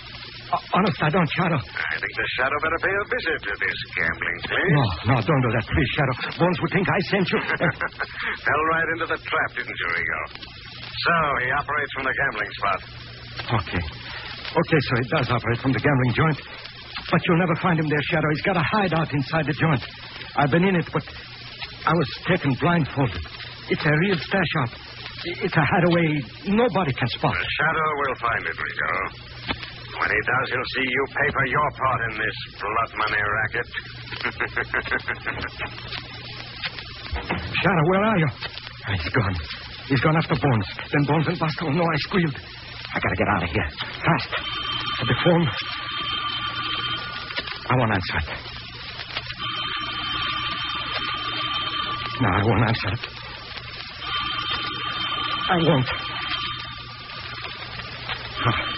Uh, 0.51 0.59
honest, 0.75 0.99
I 0.99 1.11
don't, 1.15 1.31
Shadow. 1.39 1.61
I 1.63 1.95
think 1.95 2.11
the 2.19 2.27
Shadow 2.35 2.59
better 2.59 2.81
pay 2.83 2.91
a 2.91 3.05
visit 3.07 3.39
to 3.39 3.53
this 3.55 3.79
gambling 3.95 4.39
place. 4.51 4.73
No, 4.75 4.85
no, 5.15 5.15
don't 5.23 5.43
do 5.47 5.51
that, 5.55 5.67
please, 5.71 5.91
Shadow. 5.95 6.15
Bones 6.43 6.59
would 6.59 6.73
think 6.75 6.87
I 6.91 7.01
sent 7.07 7.27
you. 7.31 7.39
Fell 8.47 8.63
right 8.75 8.89
into 8.99 9.07
the 9.15 9.19
trap, 9.23 9.51
didn't 9.55 9.79
you, 9.79 9.89
Rigo? 9.95 10.21
So, 10.91 11.15
he 11.47 11.49
operates 11.55 11.93
from 11.95 12.05
the 12.11 12.15
gambling 12.19 12.51
spot. 12.59 12.79
okay. 13.63 13.83
Okay, 14.51 14.81
so 14.83 14.93
he 14.99 15.07
does 15.15 15.27
operate 15.31 15.59
from 15.63 15.73
the 15.73 15.79
gambling 15.79 16.13
joint. 16.19 16.39
But 17.11 17.21
you'll 17.27 17.39
never 17.39 17.55
find 17.63 17.79
him 17.79 17.87
there, 17.89 18.03
Shadow. 18.11 18.29
He's 18.35 18.43
got 18.43 18.57
a 18.59 18.67
hideout 18.67 19.07
inside 19.15 19.47
the 19.47 19.55
joint. 19.55 19.83
I've 20.35 20.51
been 20.51 20.65
in 20.65 20.75
it, 20.77 20.87
but 20.93 21.03
I 21.87 21.95
was 21.95 22.09
taken 22.27 22.55
blindfolded. 22.61 23.23
It's 23.71 23.87
a 23.87 23.95
real 24.03 24.19
stash 24.19 24.53
up. 24.67 24.71
It's 25.47 25.55
a 25.57 25.65
hideaway 25.65 26.07
nobody 26.51 26.93
can 26.93 27.09
spot. 27.09 27.35
The 27.39 27.51
Shadow 27.63 27.89
will 28.03 28.17
find 28.19 28.43
it, 28.47 28.57
Rigo. 28.59 28.91
When 30.01 30.09
he 30.09 30.21
does, 30.25 30.47
he'll 30.49 30.71
see 30.81 30.87
you 30.89 31.03
pay 31.13 31.29
for 31.31 31.45
your 31.45 31.69
part 31.77 32.01
in 32.09 32.13
this 32.17 32.37
blood 32.57 32.91
money 32.97 33.21
racket. 33.21 33.69
Shadow, 37.61 37.85
where 37.91 38.05
are 38.05 38.19
you? 38.19 38.29
Ah, 38.87 38.93
He's 38.97 39.13
gone. 39.13 39.37
He's 39.89 40.01
gone 40.01 40.17
after 40.17 40.37
Bones. 40.41 40.67
Then 40.91 41.05
Bones 41.05 41.27
and 41.29 41.39
Bosco 41.39 41.67
will 41.67 41.75
know 41.75 41.85
I 41.85 41.97
squealed. 41.99 42.37
I 42.95 42.99
gotta 43.01 43.17
get 43.17 43.29
out 43.29 43.43
of 43.43 43.51
here. 43.51 43.69
Fast. 44.01 44.31
At 45.01 45.07
the 45.07 45.15
phone. 45.25 45.49
I 47.69 47.77
won't 47.77 47.93
answer 47.93 48.17
it. 48.17 48.29
No, 52.23 52.29
I 52.29 52.43
won't 52.45 52.65
answer 52.69 52.89
it. 52.89 53.01
I 55.51 55.57
won't. 55.57 55.89
Ah. 58.47 58.70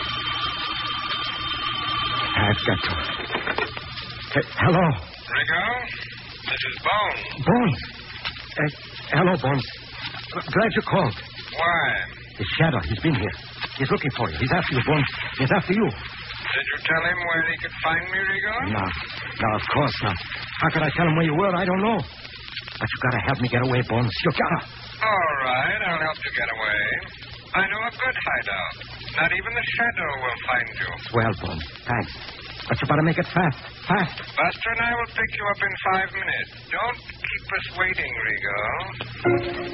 I've 2.52 2.66
got 2.68 2.78
to. 2.84 2.92
Hey, 4.36 4.44
hello, 4.60 4.84
Rigo, 4.84 5.64
this 6.44 6.60
is 6.68 6.76
Bones. 6.84 7.20
Bones. 7.48 7.80
Uh, 8.60 8.68
hello, 9.16 9.32
Bones. 9.40 9.64
Glad 10.36 10.70
you 10.76 10.84
called. 10.84 11.16
Why? 11.16 11.84
The 12.36 12.44
shadow, 12.60 12.80
he's 12.84 13.00
been 13.00 13.16
here. 13.16 13.36
He's 13.80 13.88
looking 13.88 14.12
for 14.20 14.28
you. 14.28 14.36
He's 14.36 14.52
after 14.52 14.72
you, 14.76 14.84
Bones. 14.84 15.08
He's 15.40 15.48
after 15.48 15.72
you. 15.72 15.88
Did 15.88 16.66
you 16.68 16.78
tell 16.84 17.00
him 17.00 17.18
where 17.24 17.42
he 17.48 17.56
could 17.64 17.76
find 17.80 18.04
me, 18.04 18.18
Rigo? 18.20 18.54
No, 18.76 18.84
no, 18.84 19.48
of 19.56 19.64
course 19.72 19.96
not. 20.04 20.16
How 20.60 20.68
could 20.76 20.82
I 20.84 20.90
tell 20.92 21.08
him 21.08 21.16
where 21.16 21.24
you 21.24 21.34
were? 21.34 21.56
I 21.56 21.64
don't 21.64 21.80
know. 21.80 21.96
But 22.04 22.88
you 22.92 22.98
gotta 23.00 23.22
help 23.32 23.40
me 23.40 23.48
get 23.48 23.62
away, 23.64 23.80
Bones. 23.88 24.12
You 24.28 24.30
gotta. 24.36 24.60
All 25.00 25.32
right, 25.40 25.80
I'll 25.88 26.04
help 26.04 26.20
you 26.20 26.32
get 26.36 26.48
away. 26.52 26.84
I 27.54 27.64
know 27.64 27.80
a 27.80 27.92
good 27.96 28.16
hideout. 28.28 28.76
Not 29.16 29.28
even 29.32 29.52
the 29.56 29.64
Shadow 29.76 30.10
will 30.20 30.40
find 30.48 30.68
you. 30.76 30.90
Well, 31.16 31.32
Bones, 31.40 31.64
thanks. 31.88 32.12
But 32.68 32.80
you 32.80 32.86
better 32.88 33.02
make 33.02 33.18
it 33.18 33.26
fast. 33.26 33.58
Fast. 33.88 34.18
Buster 34.18 34.70
and 34.70 34.80
I 34.80 34.92
will 34.94 35.10
pick 35.14 35.30
you 35.36 35.44
up 35.50 35.60
in 35.62 35.72
five 35.92 36.08
minutes. 36.14 36.50
Don't 36.70 36.98
keep 36.98 37.44
us 37.52 37.66
waiting, 37.78 38.12
Rigo. 38.26 39.72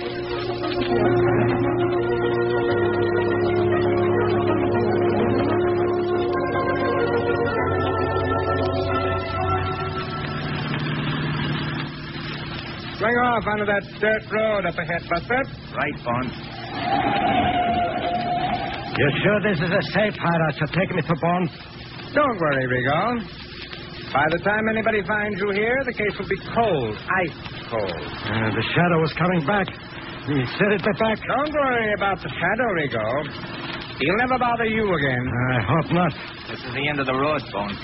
Swing 12.99 13.15
off 13.31 13.47
onto 13.47 13.65
that 13.67 13.83
dirt 14.01 14.25
road 14.33 14.67
up 14.67 14.75
ahead, 14.75 15.03
Buster. 15.09 15.43
Right, 15.77 15.97
Bond. 16.03 16.31
You 18.99 19.09
sure 19.23 19.39
this 19.47 19.59
is 19.63 19.71
a 19.71 19.83
safe 19.95 20.15
hideout? 20.19 20.59
You're 20.59 20.75
taking 20.75 20.97
me 20.97 21.03
to 21.03 21.15
Bones? 21.23 21.51
Don't 22.15 22.39
worry, 22.41 22.67
Rigo. 22.67 23.03
By 24.13 24.25
the 24.31 24.39
time 24.39 24.69
anybody 24.71 25.03
finds 25.07 25.39
you 25.41 25.51
here, 25.53 25.77
the 25.85 25.93
case 25.93 26.17
will 26.19 26.29
be 26.29 26.41
cold, 26.57 26.97
ice 26.97 27.37
cold. 27.69 27.93
Uh, 28.25 28.49
the 28.57 28.65
shadow 28.75 29.05
is 29.05 29.13
coming 29.13 29.45
back. 29.45 29.69
He 30.27 30.41
said 30.57 30.73
it 30.73 30.83
back. 30.83 31.19
Don't 31.29 31.53
worry 31.53 31.93
about 31.95 32.21
the 32.23 32.29
shadow, 32.29 32.69
Rigo. 32.73 33.99
He'll 34.01 34.17
never 34.17 34.39
bother 34.39 34.65
you 34.65 34.85
again. 34.95 35.25
I 35.53 35.61
hope 35.61 35.93
not. 35.93 36.13
This 36.49 36.61
is 36.65 36.73
the 36.73 36.89
end 36.89 37.01
of 37.01 37.07
the 37.07 37.15
road, 37.15 37.43
Bones. 37.53 37.79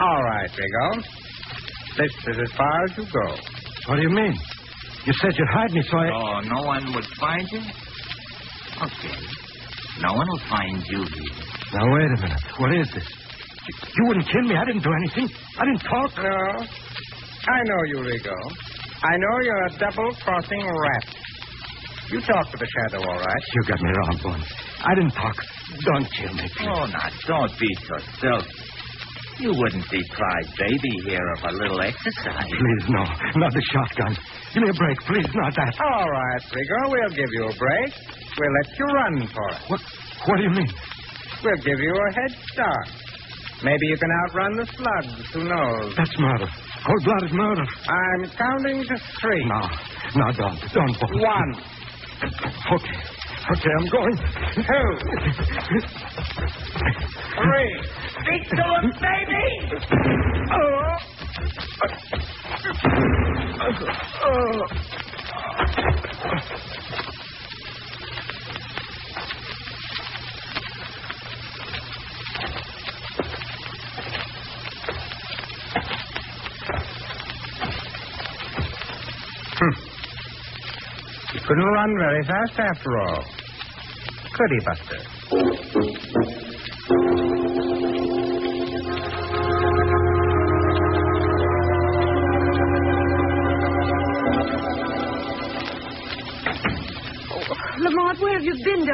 All 0.00 0.22
right, 0.24 0.50
Rigo. 0.50 1.02
This 1.96 2.12
is 2.28 2.38
as 2.42 2.52
far 2.56 2.84
as 2.84 2.98
you 2.98 3.04
go. 3.04 3.36
What 3.86 3.96
do 3.96 4.02
you 4.02 4.10
mean? 4.10 4.36
You 5.06 5.12
said 5.20 5.32
you'd 5.36 5.48
hide 5.48 5.72
me, 5.72 5.82
so 5.90 5.96
I. 5.96 6.08
Oh, 6.10 6.40
no 6.40 6.62
one 6.66 6.92
would 6.94 7.06
find 7.18 7.48
you? 7.50 7.60
Okay. 8.82 9.49
No 9.98 10.12
one 10.14 10.26
will 10.28 10.44
find 10.48 10.82
you 10.86 11.02
here. 11.04 11.44
Now, 11.74 11.84
wait 11.94 12.10
a 12.18 12.20
minute. 12.22 12.42
What 12.58 12.72
is 12.74 12.88
this? 12.94 13.08
You, 13.66 13.74
you 13.96 14.04
wouldn't 14.06 14.28
kill 14.28 14.42
me. 14.42 14.56
I 14.56 14.64
didn't 14.64 14.82
do 14.82 14.92
anything. 14.92 15.36
I 15.58 15.64
didn't 15.64 15.80
talk. 15.80 16.16
No. 16.16 16.66
I 17.48 17.62
know 17.64 17.82
you, 17.86 17.96
Rigo. 17.98 18.36
I 19.02 19.16
know 19.16 19.38
you're 19.42 19.66
a 19.66 19.78
double-crossing 19.78 20.66
rat. 20.66 21.16
You 22.10 22.20
talk 22.20 22.50
to 22.50 22.56
the 22.58 22.66
shadow, 22.66 23.02
all 23.08 23.18
right? 23.18 23.42
You 23.54 23.62
got 23.68 23.80
me 23.80 23.90
wrong, 23.90 24.20
Bones. 24.22 24.52
I 24.84 24.94
didn't 24.94 25.12
talk. 25.12 25.36
Don't 25.84 26.10
kill 26.12 26.34
me, 26.34 26.48
please. 26.56 26.68
Oh, 26.68 26.86
now, 26.86 27.08
don't 27.26 27.52
beat 27.58 27.80
yourself. 27.88 28.44
You 29.38 29.54
wouldn't 29.54 29.88
deprive 29.88 30.46
baby 30.58 31.08
here 31.08 31.32
of 31.38 31.44
a 31.44 31.52
little 31.56 31.80
exercise. 31.80 32.44
Please, 32.44 32.88
no. 32.88 33.04
Not 33.36 33.52
the 33.52 33.62
shotgun. 33.72 34.16
Give 34.52 34.62
me 34.62 34.68
a 34.68 34.74
break, 34.74 34.98
please. 35.06 35.26
Not 35.34 35.54
that. 35.54 35.74
All 35.80 36.10
right, 36.10 36.42
Rigo. 36.50 36.90
We'll 36.90 37.14
give 37.14 37.30
you 37.32 37.44
a 37.46 37.54
break. 37.54 37.90
We'll 38.38 38.52
let 38.52 38.78
you 38.78 38.86
run 38.86 39.28
for 39.28 39.48
it. 39.54 39.60
What? 39.68 39.80
What 40.26 40.36
do 40.38 40.42
you 40.42 40.50
mean? 40.50 40.70
We'll 41.44 41.62
give 41.64 41.78
you 41.78 41.94
a 41.94 42.12
head 42.20 42.32
start. 42.52 42.88
Maybe 43.62 43.86
you 43.86 43.96
can 43.98 44.10
outrun 44.24 44.56
the 44.56 44.66
slugs. 44.66 45.30
Who 45.34 45.44
knows? 45.44 45.94
That's 45.96 46.18
murder. 46.18 46.48
Cold-blooded 46.86 47.32
murder. 47.32 47.64
I'm 47.88 48.30
counting 48.30 48.82
to 48.88 48.98
three. 49.20 49.44
No. 49.44 49.68
No, 50.16 50.32
don't. 50.32 50.60
Don't, 50.72 50.98
Bones. 51.00 51.22
One. 51.22 51.54
Okay. 52.72 52.98
Okay, 53.50 53.70
I'm 53.78 53.86
going. 53.88 54.16
Two. 54.54 54.88
Three. 57.40 57.72
Speak 58.22 58.44
to 58.50 58.62
him, 58.62 58.92
baby! 59.00 59.46
You 60.50 61.19
Hmm. 79.60 79.74
couldn't 81.46 81.64
run 81.64 81.94
very 81.98 82.24
fast 82.24 82.58
after 82.58 82.98
all. 82.98 83.24
Could 84.32 84.50
he, 84.50 84.60
Buster? 84.64 85.00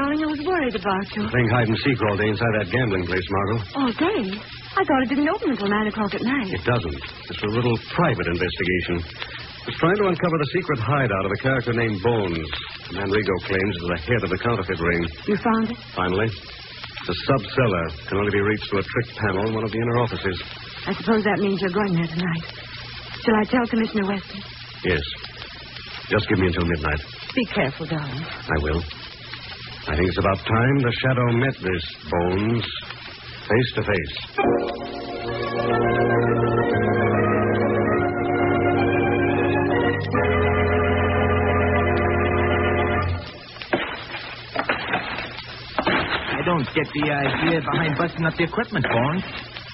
Darling? 0.06 0.22
I 0.22 0.26
was 0.30 0.40
worried 0.46 0.76
about 0.78 1.06
you. 1.16 1.26
Playing 1.28 1.50
hide 1.50 1.68
and 1.68 1.78
seek 1.82 1.98
all 2.02 2.16
day 2.16 2.28
inside 2.30 2.52
that 2.62 2.70
gambling 2.70 3.06
place, 3.06 3.26
Margot. 3.30 3.58
All 3.74 3.92
day? 3.92 4.38
I 4.76 4.82
thought 4.84 5.02
it 5.02 5.08
didn't 5.10 5.28
open 5.28 5.50
until 5.50 5.68
9 5.68 5.86
o'clock 5.88 6.14
at 6.14 6.22
night. 6.22 6.48
It 6.52 6.64
doesn't. 6.64 6.98
It's 7.30 7.42
a 7.42 7.50
little 7.50 7.74
private 7.90 8.26
investigation. 8.30 9.02
It's 9.66 9.78
trying 9.82 9.98
to 9.98 10.06
uncover 10.06 10.36
the 10.38 10.50
secret 10.54 10.78
hideout 10.78 11.24
of 11.26 11.32
a 11.32 11.40
character 11.42 11.72
named 11.72 11.98
Bones. 12.02 12.46
The 12.86 13.02
man 13.02 13.10
Rigo 13.10 13.34
claims 13.50 13.74
is 13.82 13.86
the 13.90 14.00
head 14.06 14.22
of 14.22 14.30
the 14.30 14.38
counterfeit 14.38 14.78
ring. 14.78 15.02
You 15.26 15.36
found 15.42 15.70
it? 15.74 15.78
Finally, 15.96 16.30
the 16.30 17.14
sub 17.26 17.42
cellar 17.50 17.86
can 18.06 18.18
only 18.18 18.30
be 18.30 18.40
reached 18.40 18.70
through 18.70 18.80
a 18.80 18.86
trick 18.86 19.08
panel 19.18 19.48
in 19.48 19.54
one 19.54 19.64
of 19.64 19.72
the 19.72 19.78
inner 19.80 19.98
offices. 19.98 20.38
I 20.86 20.94
suppose 20.94 21.24
that 21.24 21.40
means 21.42 21.58
you're 21.60 21.74
going 21.74 21.94
there 21.98 22.06
tonight. 22.06 22.46
Shall 23.26 23.34
I 23.34 23.44
tell 23.50 23.66
Commissioner 23.66 24.06
Weston? 24.06 24.40
Yes. 24.84 25.02
Just 26.08 26.28
give 26.28 26.38
me 26.38 26.46
until 26.46 26.64
midnight. 26.64 27.02
Be 27.34 27.44
careful, 27.46 27.86
darling. 27.86 28.22
I 28.22 28.58
will. 28.62 28.82
I 29.88 29.94
think 29.94 30.08
it's 30.08 30.18
about 30.18 30.38
time 30.38 30.78
the 30.82 30.92
shadow 31.00 31.32
met 31.38 31.54
this 31.62 31.84
Bones 32.10 32.66
face 33.46 33.72
to 33.76 33.82
face. 33.82 35.26
I 46.28 46.42
don't 46.44 46.66
get 46.74 46.86
the 46.92 47.10
idea 47.12 47.60
behind 47.60 47.96
busting 47.96 48.24
up 48.24 48.34
the 48.36 48.44
equipment, 48.44 48.84
Bones. 48.90 49.22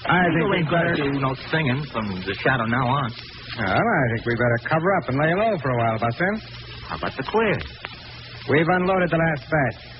I 0.05 0.27
You 0.37 0.53
ain't 0.53 0.69
gonna 0.69 0.95
do 0.95 1.11
no 1.13 1.33
singing 1.49 1.81
from 1.91 2.05
the 2.21 2.35
shadow 2.43 2.65
now 2.65 2.85
on. 2.87 3.11
Well, 3.57 3.67
I 3.67 4.15
think 4.15 4.25
we 4.25 4.35
better 4.35 4.69
cover 4.69 4.95
up 4.97 5.09
and 5.09 5.17
lay 5.17 5.33
low 5.33 5.57
for 5.57 5.69
a 5.71 5.77
while, 5.77 5.97
Buster. 5.97 6.31
How 6.87 6.97
about 6.97 7.15
the 7.17 7.23
queers? 7.23 7.63
We've 8.49 8.67
unloaded 8.67 9.09
the 9.09 9.17
last 9.17 9.49
batch. 9.49 9.93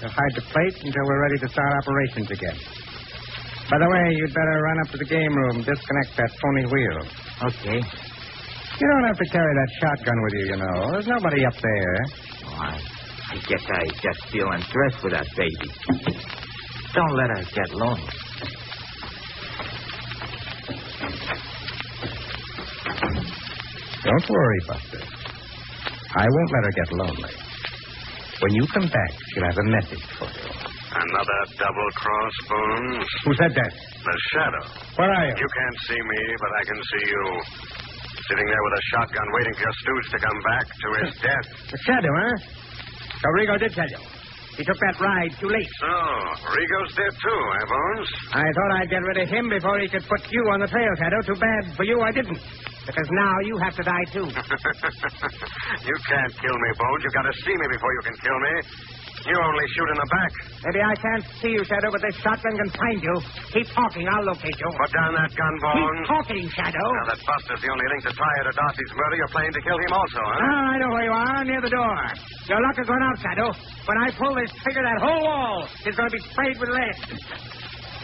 We'll 0.00 0.10
hide 0.10 0.34
the 0.36 0.42
plate 0.42 0.76
until 0.84 1.04
we're 1.06 1.22
ready 1.22 1.38
to 1.38 1.48
start 1.48 1.72
operations 1.82 2.30
again. 2.30 2.56
By 3.68 3.78
the 3.78 3.88
way, 3.90 4.14
you'd 4.14 4.32
better 4.32 4.62
run 4.62 4.78
up 4.80 4.90
to 4.92 4.98
the 4.98 5.04
game 5.04 5.34
room, 5.34 5.56
and 5.56 5.66
disconnect 5.66 6.16
that 6.16 6.30
phony 6.40 6.64
wheel. 6.70 6.98
Okay. 7.50 7.78
You 8.78 8.86
don't 8.94 9.06
have 9.08 9.18
to 9.18 9.28
carry 9.30 9.54
that 9.58 9.70
shotgun 9.82 10.22
with 10.22 10.34
you, 10.34 10.46
you 10.46 10.56
know. 10.56 10.92
There's 10.92 11.06
nobody 11.08 11.44
up 11.44 11.54
there. 11.60 11.96
Oh, 12.46 12.54
I, 12.62 12.80
I 13.30 13.36
guess 13.42 13.64
I 13.66 13.84
just 14.00 14.30
feel 14.30 14.46
undressed 14.48 15.02
with 15.02 15.12
that 15.12 15.26
baby. 15.36 15.68
Don't 16.94 17.14
let 17.16 17.28
her 17.30 17.44
get 17.52 17.74
lonely. 17.74 18.08
Don't 24.04 24.30
worry, 24.30 24.60
Buster. 24.68 25.00
I 26.16 26.26
won't 26.30 26.52
let 26.52 26.64
her 26.64 26.70
get 26.70 26.92
lonely. 26.92 27.47
When 28.40 28.52
you 28.54 28.64
come 28.72 28.86
back, 28.88 29.12
she'll 29.34 29.44
have 29.50 29.58
a 29.58 29.68
message 29.68 30.04
for 30.18 30.28
you. 30.30 30.46
Another 30.88 31.40
double 31.58 31.88
cross, 31.98 32.34
Bones. 32.48 33.06
Who 33.24 33.32
said 33.34 33.52
that? 33.54 33.72
The 34.02 34.16
shadow. 34.32 34.64
Where 34.96 35.10
are 35.10 35.24
you? 35.26 35.34
You 35.36 35.48
can't 35.58 35.78
see 35.86 36.00
me, 36.00 36.20
but 36.40 36.50
I 36.54 36.62
can 36.64 36.80
see 36.82 37.04
you. 37.10 37.24
Sitting 38.28 38.46
there 38.46 38.62
with 38.64 38.74
a 38.78 38.82
shotgun 38.94 39.26
waiting 39.34 39.54
for 39.54 39.62
your 39.62 39.76
stooge 39.82 40.08
to 40.12 40.18
come 40.20 40.40
back 40.48 40.64
to 40.68 40.88
his 41.02 41.10
death. 41.26 41.46
The 41.70 41.78
shadow, 41.84 42.12
huh? 42.14 42.36
So 43.20 43.26
Rigo 43.36 43.58
did 43.58 43.72
tell 43.72 43.88
you. 43.88 44.00
He 44.58 44.66
took 44.66 44.74
that 44.82 44.98
ride 44.98 45.30
too 45.38 45.46
late. 45.46 45.70
So, 45.78 45.86
Rigo's 46.50 46.90
dead 46.98 47.14
too, 47.14 47.30
eh, 47.30 47.66
Bones? 47.70 48.10
I 48.34 48.42
thought 48.42 48.70
I'd 48.82 48.90
get 48.90 49.06
rid 49.06 49.22
of 49.22 49.28
him 49.30 49.48
before 49.48 49.78
he 49.78 49.86
could 49.86 50.02
put 50.02 50.18
you 50.34 50.42
on 50.50 50.58
the 50.58 50.66
trail, 50.66 50.90
Shadow. 50.98 51.22
Too 51.22 51.38
bad 51.38 51.62
for 51.78 51.84
you 51.86 52.02
I 52.02 52.10
didn't. 52.10 52.42
Because 52.82 53.06
now 53.14 53.34
you 53.46 53.54
have 53.62 53.76
to 53.76 53.84
die, 53.86 54.06
too. 54.10 54.26
you 55.86 55.96
can't 56.10 56.32
kill 56.42 56.58
me, 56.58 56.70
Bones. 56.74 57.02
You've 57.06 57.14
got 57.14 57.30
to 57.30 57.34
see 57.46 57.54
me 57.54 57.66
before 57.70 57.92
you 57.94 58.02
can 58.02 58.16
kill 58.18 58.38
me. 58.42 58.97
You 59.26 59.34
only 59.34 59.66
shoot 59.74 59.88
in 59.90 59.98
the 59.98 60.08
back. 60.14 60.32
Maybe 60.64 60.80
I 60.80 60.94
can't 60.94 61.24
see 61.42 61.52
you, 61.52 61.62
Shadow, 61.66 61.90
but 61.90 62.00
this 62.00 62.16
shotgun 62.22 62.54
can 62.54 62.70
find 62.78 62.98
you. 63.02 63.14
Keep 63.52 63.68
talking. 63.74 64.06
I'll 64.08 64.24
locate 64.24 64.54
you. 64.56 64.68
Put 64.78 64.92
down 64.94 65.12
that 65.18 65.30
gun, 65.34 65.54
Bones. 65.58 65.82
Keep 65.82 66.08
talking, 66.08 66.42
Shadow. 66.54 66.86
Now 67.02 67.06
that 67.12 67.20
Buster's 67.26 67.60
the 67.60 67.70
only 67.72 67.86
link 67.92 68.02
to 68.08 68.12
tie 68.14 68.36
her 68.40 68.44
to 68.48 68.54
Darcy's 68.54 68.92
murder, 68.94 69.16
you're 69.18 69.32
planning 69.34 69.54
to 69.58 69.62
kill 69.66 69.78
him 69.78 69.92
also, 69.92 70.20
huh? 70.22 70.38
Ah, 70.38 70.72
I 70.72 70.76
know 70.78 70.90
where 70.94 71.06
you 71.08 71.14
are, 71.14 71.40
near 71.44 71.60
the 71.60 71.72
door. 71.72 71.98
Your 72.46 72.60
luck 72.62 72.76
has 72.78 72.88
run 72.88 73.02
out, 73.02 73.16
Shadow. 73.18 73.48
When 73.84 73.98
I 73.98 74.08
pull 74.16 74.32
this 74.38 74.52
trigger, 74.62 74.82
that 74.86 74.98
whole 75.02 75.22
wall 75.26 75.66
is 75.84 75.94
going 75.96 76.08
to 76.08 76.16
be 76.16 76.22
sprayed 76.30 76.56
with 76.62 76.70
lead. 76.70 76.96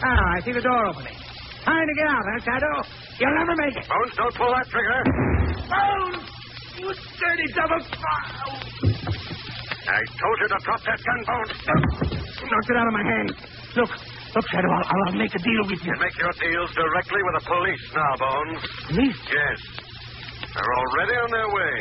Ah, 0.03 0.35
I 0.35 0.39
see 0.43 0.51
the 0.51 0.61
door 0.61 0.81
opening. 0.91 1.15
Time 1.63 1.85
to 1.87 1.95
get 1.97 2.07
out, 2.11 2.23
huh, 2.27 2.39
Shadow? 2.43 2.75
You'll 3.17 3.37
never 3.39 3.55
make 3.55 3.75
it. 3.79 3.87
Bones, 3.87 4.13
don't 4.19 4.35
pull 4.35 4.51
that 4.51 4.67
trigger. 4.69 4.99
Bones! 5.71 6.23
You 6.77 6.91
dirty 6.91 7.47
double... 7.55 7.81
I 9.85 10.01
told 10.17 10.37
you 10.41 10.47
to 10.49 10.57
drop 10.65 10.81
that 10.81 10.97
gun, 10.97 11.19
Bones. 11.29 11.53
Knocked 12.41 12.69
it 12.69 12.77
out 12.77 12.87
of 12.89 12.95
my 12.95 13.05
hand. 13.05 13.29
Look, 13.77 13.91
look, 14.33 14.45
Shadow, 14.49 14.71
I'll, 14.73 14.87
I'll 14.89 15.13
make 15.13 15.33
a 15.35 15.41
deal 15.45 15.63
with 15.69 15.77
you. 15.85 15.93
You 15.93 15.99
make 16.01 16.17
your 16.17 16.33
deals 16.41 16.71
directly 16.73 17.21
with 17.21 17.35
the 17.37 17.45
police 17.45 17.85
now, 17.93 18.11
Bones. 18.17 18.61
Police? 18.89 19.21
Yes. 19.29 19.59
They're 20.55 20.73
already 20.73 21.15
on 21.21 21.29
their 21.29 21.49
way. 21.53 21.75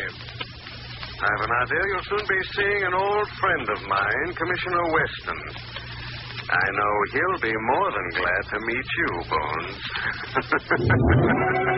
I 1.15 1.27
have 1.33 1.43
an 1.49 1.55
idea 1.65 1.81
you'll 1.81 2.09
soon 2.13 2.27
be 2.29 2.41
seeing 2.53 2.83
an 2.85 2.95
old 2.95 3.29
friend 3.41 3.67
of 3.73 3.81
mine, 3.89 4.29
Commissioner 4.37 4.85
Weston. 4.93 5.41
I 6.45 6.67
know 6.77 6.93
he'll 7.15 7.41
be 7.41 7.55
more 7.73 7.89
than 7.89 8.07
glad 8.21 8.43
to 8.53 8.59
meet 8.69 8.89
you, 9.01 9.11
Bones. 9.33 9.81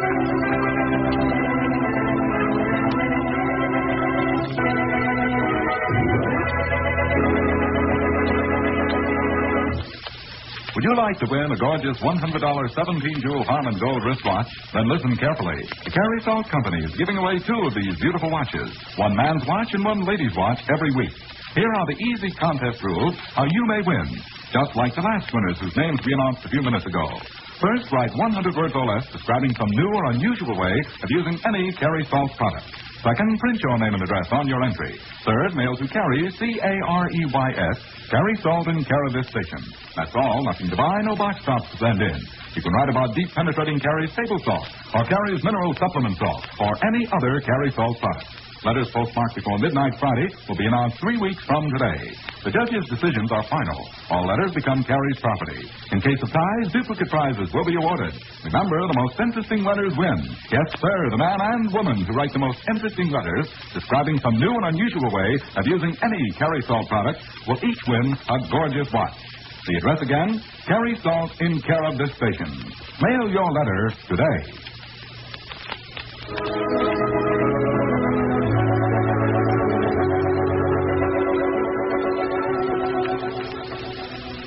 Would 10.77 10.85
you 10.85 10.93
like 10.93 11.17
to 11.25 11.29
win 11.33 11.49
a 11.49 11.57
gorgeous 11.57 11.97
$100 12.05 12.21
17-jewel 12.21 13.45
Harman 13.49 13.81
Gold 13.81 14.05
wristwatch? 14.05 14.45
Then 14.77 14.85
listen 14.93 15.17
carefully. 15.17 15.57
The 15.89 15.89
Carey 15.89 16.21
Salt 16.21 16.53
Company 16.53 16.85
is 16.85 16.93
giving 17.01 17.17
away 17.17 17.41
two 17.41 17.57
of 17.65 17.73
these 17.73 17.97
beautiful 17.97 18.29
watches, 18.29 18.77
one 19.01 19.17
man's 19.17 19.41
watch 19.49 19.73
and 19.73 19.83
one 19.83 20.05
lady's 20.05 20.37
watch 20.37 20.61
every 20.69 20.93
week. 20.93 21.17
Here 21.57 21.73
are 21.81 21.87
the 21.89 21.97
easy 21.97 22.29
contest 22.37 22.85
rules 22.85 23.17
how 23.33 23.49
you 23.49 23.65
may 23.65 23.81
win, 23.89 24.21
just 24.53 24.77
like 24.77 24.93
the 24.93 25.01
last 25.01 25.33
winners 25.33 25.57
whose 25.65 25.77
names 25.81 25.97
we 26.05 26.13
announced 26.13 26.45
a 26.45 26.53
few 26.53 26.61
minutes 26.61 26.85
ago. 26.85 27.09
First, 27.57 27.89
write 27.89 28.13
100 28.13 28.55
words 28.55 28.75
or 28.77 28.85
less 28.85 29.09
describing 29.09 29.57
some 29.57 29.73
new 29.73 29.89
or 29.97 30.13
unusual 30.13 30.61
way 30.61 30.77
of 30.77 31.09
using 31.09 31.41
any 31.49 31.73
Carey 31.73 32.05
Salt 32.13 32.37
product. 32.37 32.69
Second, 33.03 33.39
print 33.39 33.61
your 33.61 33.79
name 33.79 33.95
and 33.95 34.03
address 34.03 34.29
on 34.33 34.49
your 34.49 34.63
entry. 34.65 34.99
Third, 35.25 35.55
mail 35.55 35.77
to 35.77 35.87
Carey's, 35.87 36.33
C-A-R-E-Y-S, 36.39 37.79
Carey 38.11 38.37
Salt 38.43 38.69
in 38.69 38.85
care 38.85 39.05
of 39.07 39.13
this 39.13 39.27
station. 39.29 39.63
That's 39.95 40.13
all. 40.17 40.45
Nothing 40.45 40.71
to 40.71 40.77
buy, 40.77 41.01
no 41.03 41.15
box 41.15 41.45
tops 41.45 41.71
to 41.73 41.77
send 41.79 42.01
in. 42.03 42.19
You 42.55 42.63
can 42.63 42.73
write 42.73 42.89
about 42.89 43.15
deep 43.15 43.29
penetrating 43.35 43.79
Carey's 43.79 44.15
table 44.17 44.41
salt, 44.45 44.67
or 44.95 45.05
Carey's 45.05 45.45
mineral 45.45 45.75
supplement 45.75 46.17
salt, 46.19 46.45
or 46.59 46.73
any 46.87 47.07
other 47.13 47.41
Carey 47.41 47.71
Salt 47.73 47.99
product. 48.01 48.27
Letters 48.67 48.91
postmarked 48.91 49.39
before 49.39 49.63
midnight 49.63 49.95
Friday 50.03 50.27
will 50.51 50.59
be 50.59 50.67
announced 50.67 50.99
three 50.99 51.15
weeks 51.23 51.39
from 51.47 51.71
today. 51.71 52.11
The 52.43 52.51
judges' 52.51 52.83
decisions 52.91 53.31
are 53.31 53.47
final. 53.47 53.79
All 54.11 54.27
letters 54.27 54.59
become 54.59 54.83
Carey's 54.83 55.23
property. 55.23 55.71
In 55.95 56.03
case 56.03 56.19
of 56.19 56.35
ties, 56.35 56.75
duplicate 56.75 57.07
prizes 57.07 57.47
will 57.55 57.63
be 57.63 57.79
awarded. 57.79 58.11
Remember, 58.43 58.75
the 58.91 58.99
most 58.99 59.23
interesting 59.23 59.63
letters 59.63 59.95
win. 59.95 60.19
Yes, 60.51 60.67
sir, 60.83 60.99
the 61.15 61.17
man 61.17 61.39
and 61.39 61.71
woman 61.71 62.03
who 62.03 62.11
write 62.19 62.35
the 62.35 62.43
most 62.43 62.59
interesting 62.67 63.07
letters 63.15 63.47
describing 63.71 64.19
some 64.19 64.35
new 64.35 64.51
and 64.51 64.75
unusual 64.75 65.15
way 65.15 65.31
of 65.55 65.63
using 65.63 65.95
any 66.03 66.23
Carey 66.35 66.63
Salt 66.67 66.91
product 66.91 67.23
will 67.47 67.63
each 67.63 67.83
win 67.87 68.19
a 68.19 68.37
gorgeous 68.51 68.91
watch. 68.91 69.15
The 69.63 69.79
address 69.79 70.03
again, 70.03 70.43
Carey 70.67 70.99
Salt 71.07 71.31
in 71.39 71.63
care 71.63 71.87
of 71.87 72.03
this 72.03 72.11
station. 72.19 72.51
Mail 72.99 73.31
your 73.31 73.47
letter 73.47 73.95
today. 74.11 77.06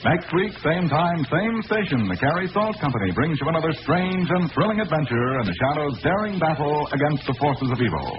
Next 0.00 0.32
week, 0.32 0.56
same 0.64 0.88
time, 0.88 1.20
same 1.28 1.60
station, 1.68 2.08
the 2.08 2.16
Carey 2.16 2.48
Salt 2.56 2.80
Company 2.80 3.12
brings 3.12 3.36
you 3.36 3.46
another 3.52 3.68
strange 3.84 4.24
and 4.32 4.48
thrilling 4.56 4.80
adventure 4.80 5.40
in 5.40 5.44
the 5.44 5.52
Shadow's 5.60 6.00
daring 6.00 6.40
battle 6.40 6.88
against 6.88 7.28
the 7.28 7.36
forces 7.36 7.68
of 7.68 7.76
evil. 7.76 8.16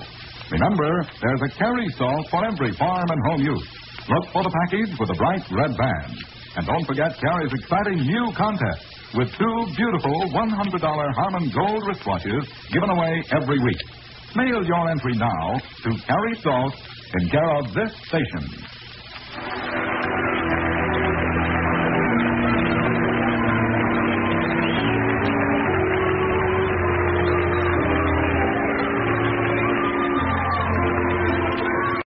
Remember, 0.54 1.02
there's 1.18 1.42
a 1.42 1.50
Carey 1.58 1.90
Salt 1.98 2.30
for 2.30 2.46
every 2.46 2.78
farm 2.78 3.10
and 3.10 3.22
home 3.26 3.42
use. 3.42 3.66
Look 4.14 4.30
for 4.30 4.44
the 4.46 4.54
package 4.62 4.94
with 5.02 5.10
a 5.10 5.18
bright 5.18 5.42
red 5.50 5.74
band. 5.74 6.14
And 6.54 6.70
don't 6.70 6.86
forget 6.86 7.18
Carey's 7.18 7.50
exciting 7.50 8.06
new 8.06 8.30
contest 8.38 8.86
with 9.18 9.34
two 9.34 9.58
beautiful 9.74 10.30
$100 10.38 10.86
Harmon 11.18 11.50
Gold 11.50 11.82
wristwatches 11.90 12.46
given 12.70 12.94
away 12.94 13.26
every 13.34 13.58
week. 13.58 13.82
Mail 14.38 14.62
your 14.62 14.86
entry 14.86 15.18
now 15.18 15.58
to 15.58 15.90
Carey 16.06 16.36
Salt 16.46 16.78
in 17.18 17.30
care 17.30 17.52
of 17.58 17.74
this 17.74 17.90
station. 18.06 18.54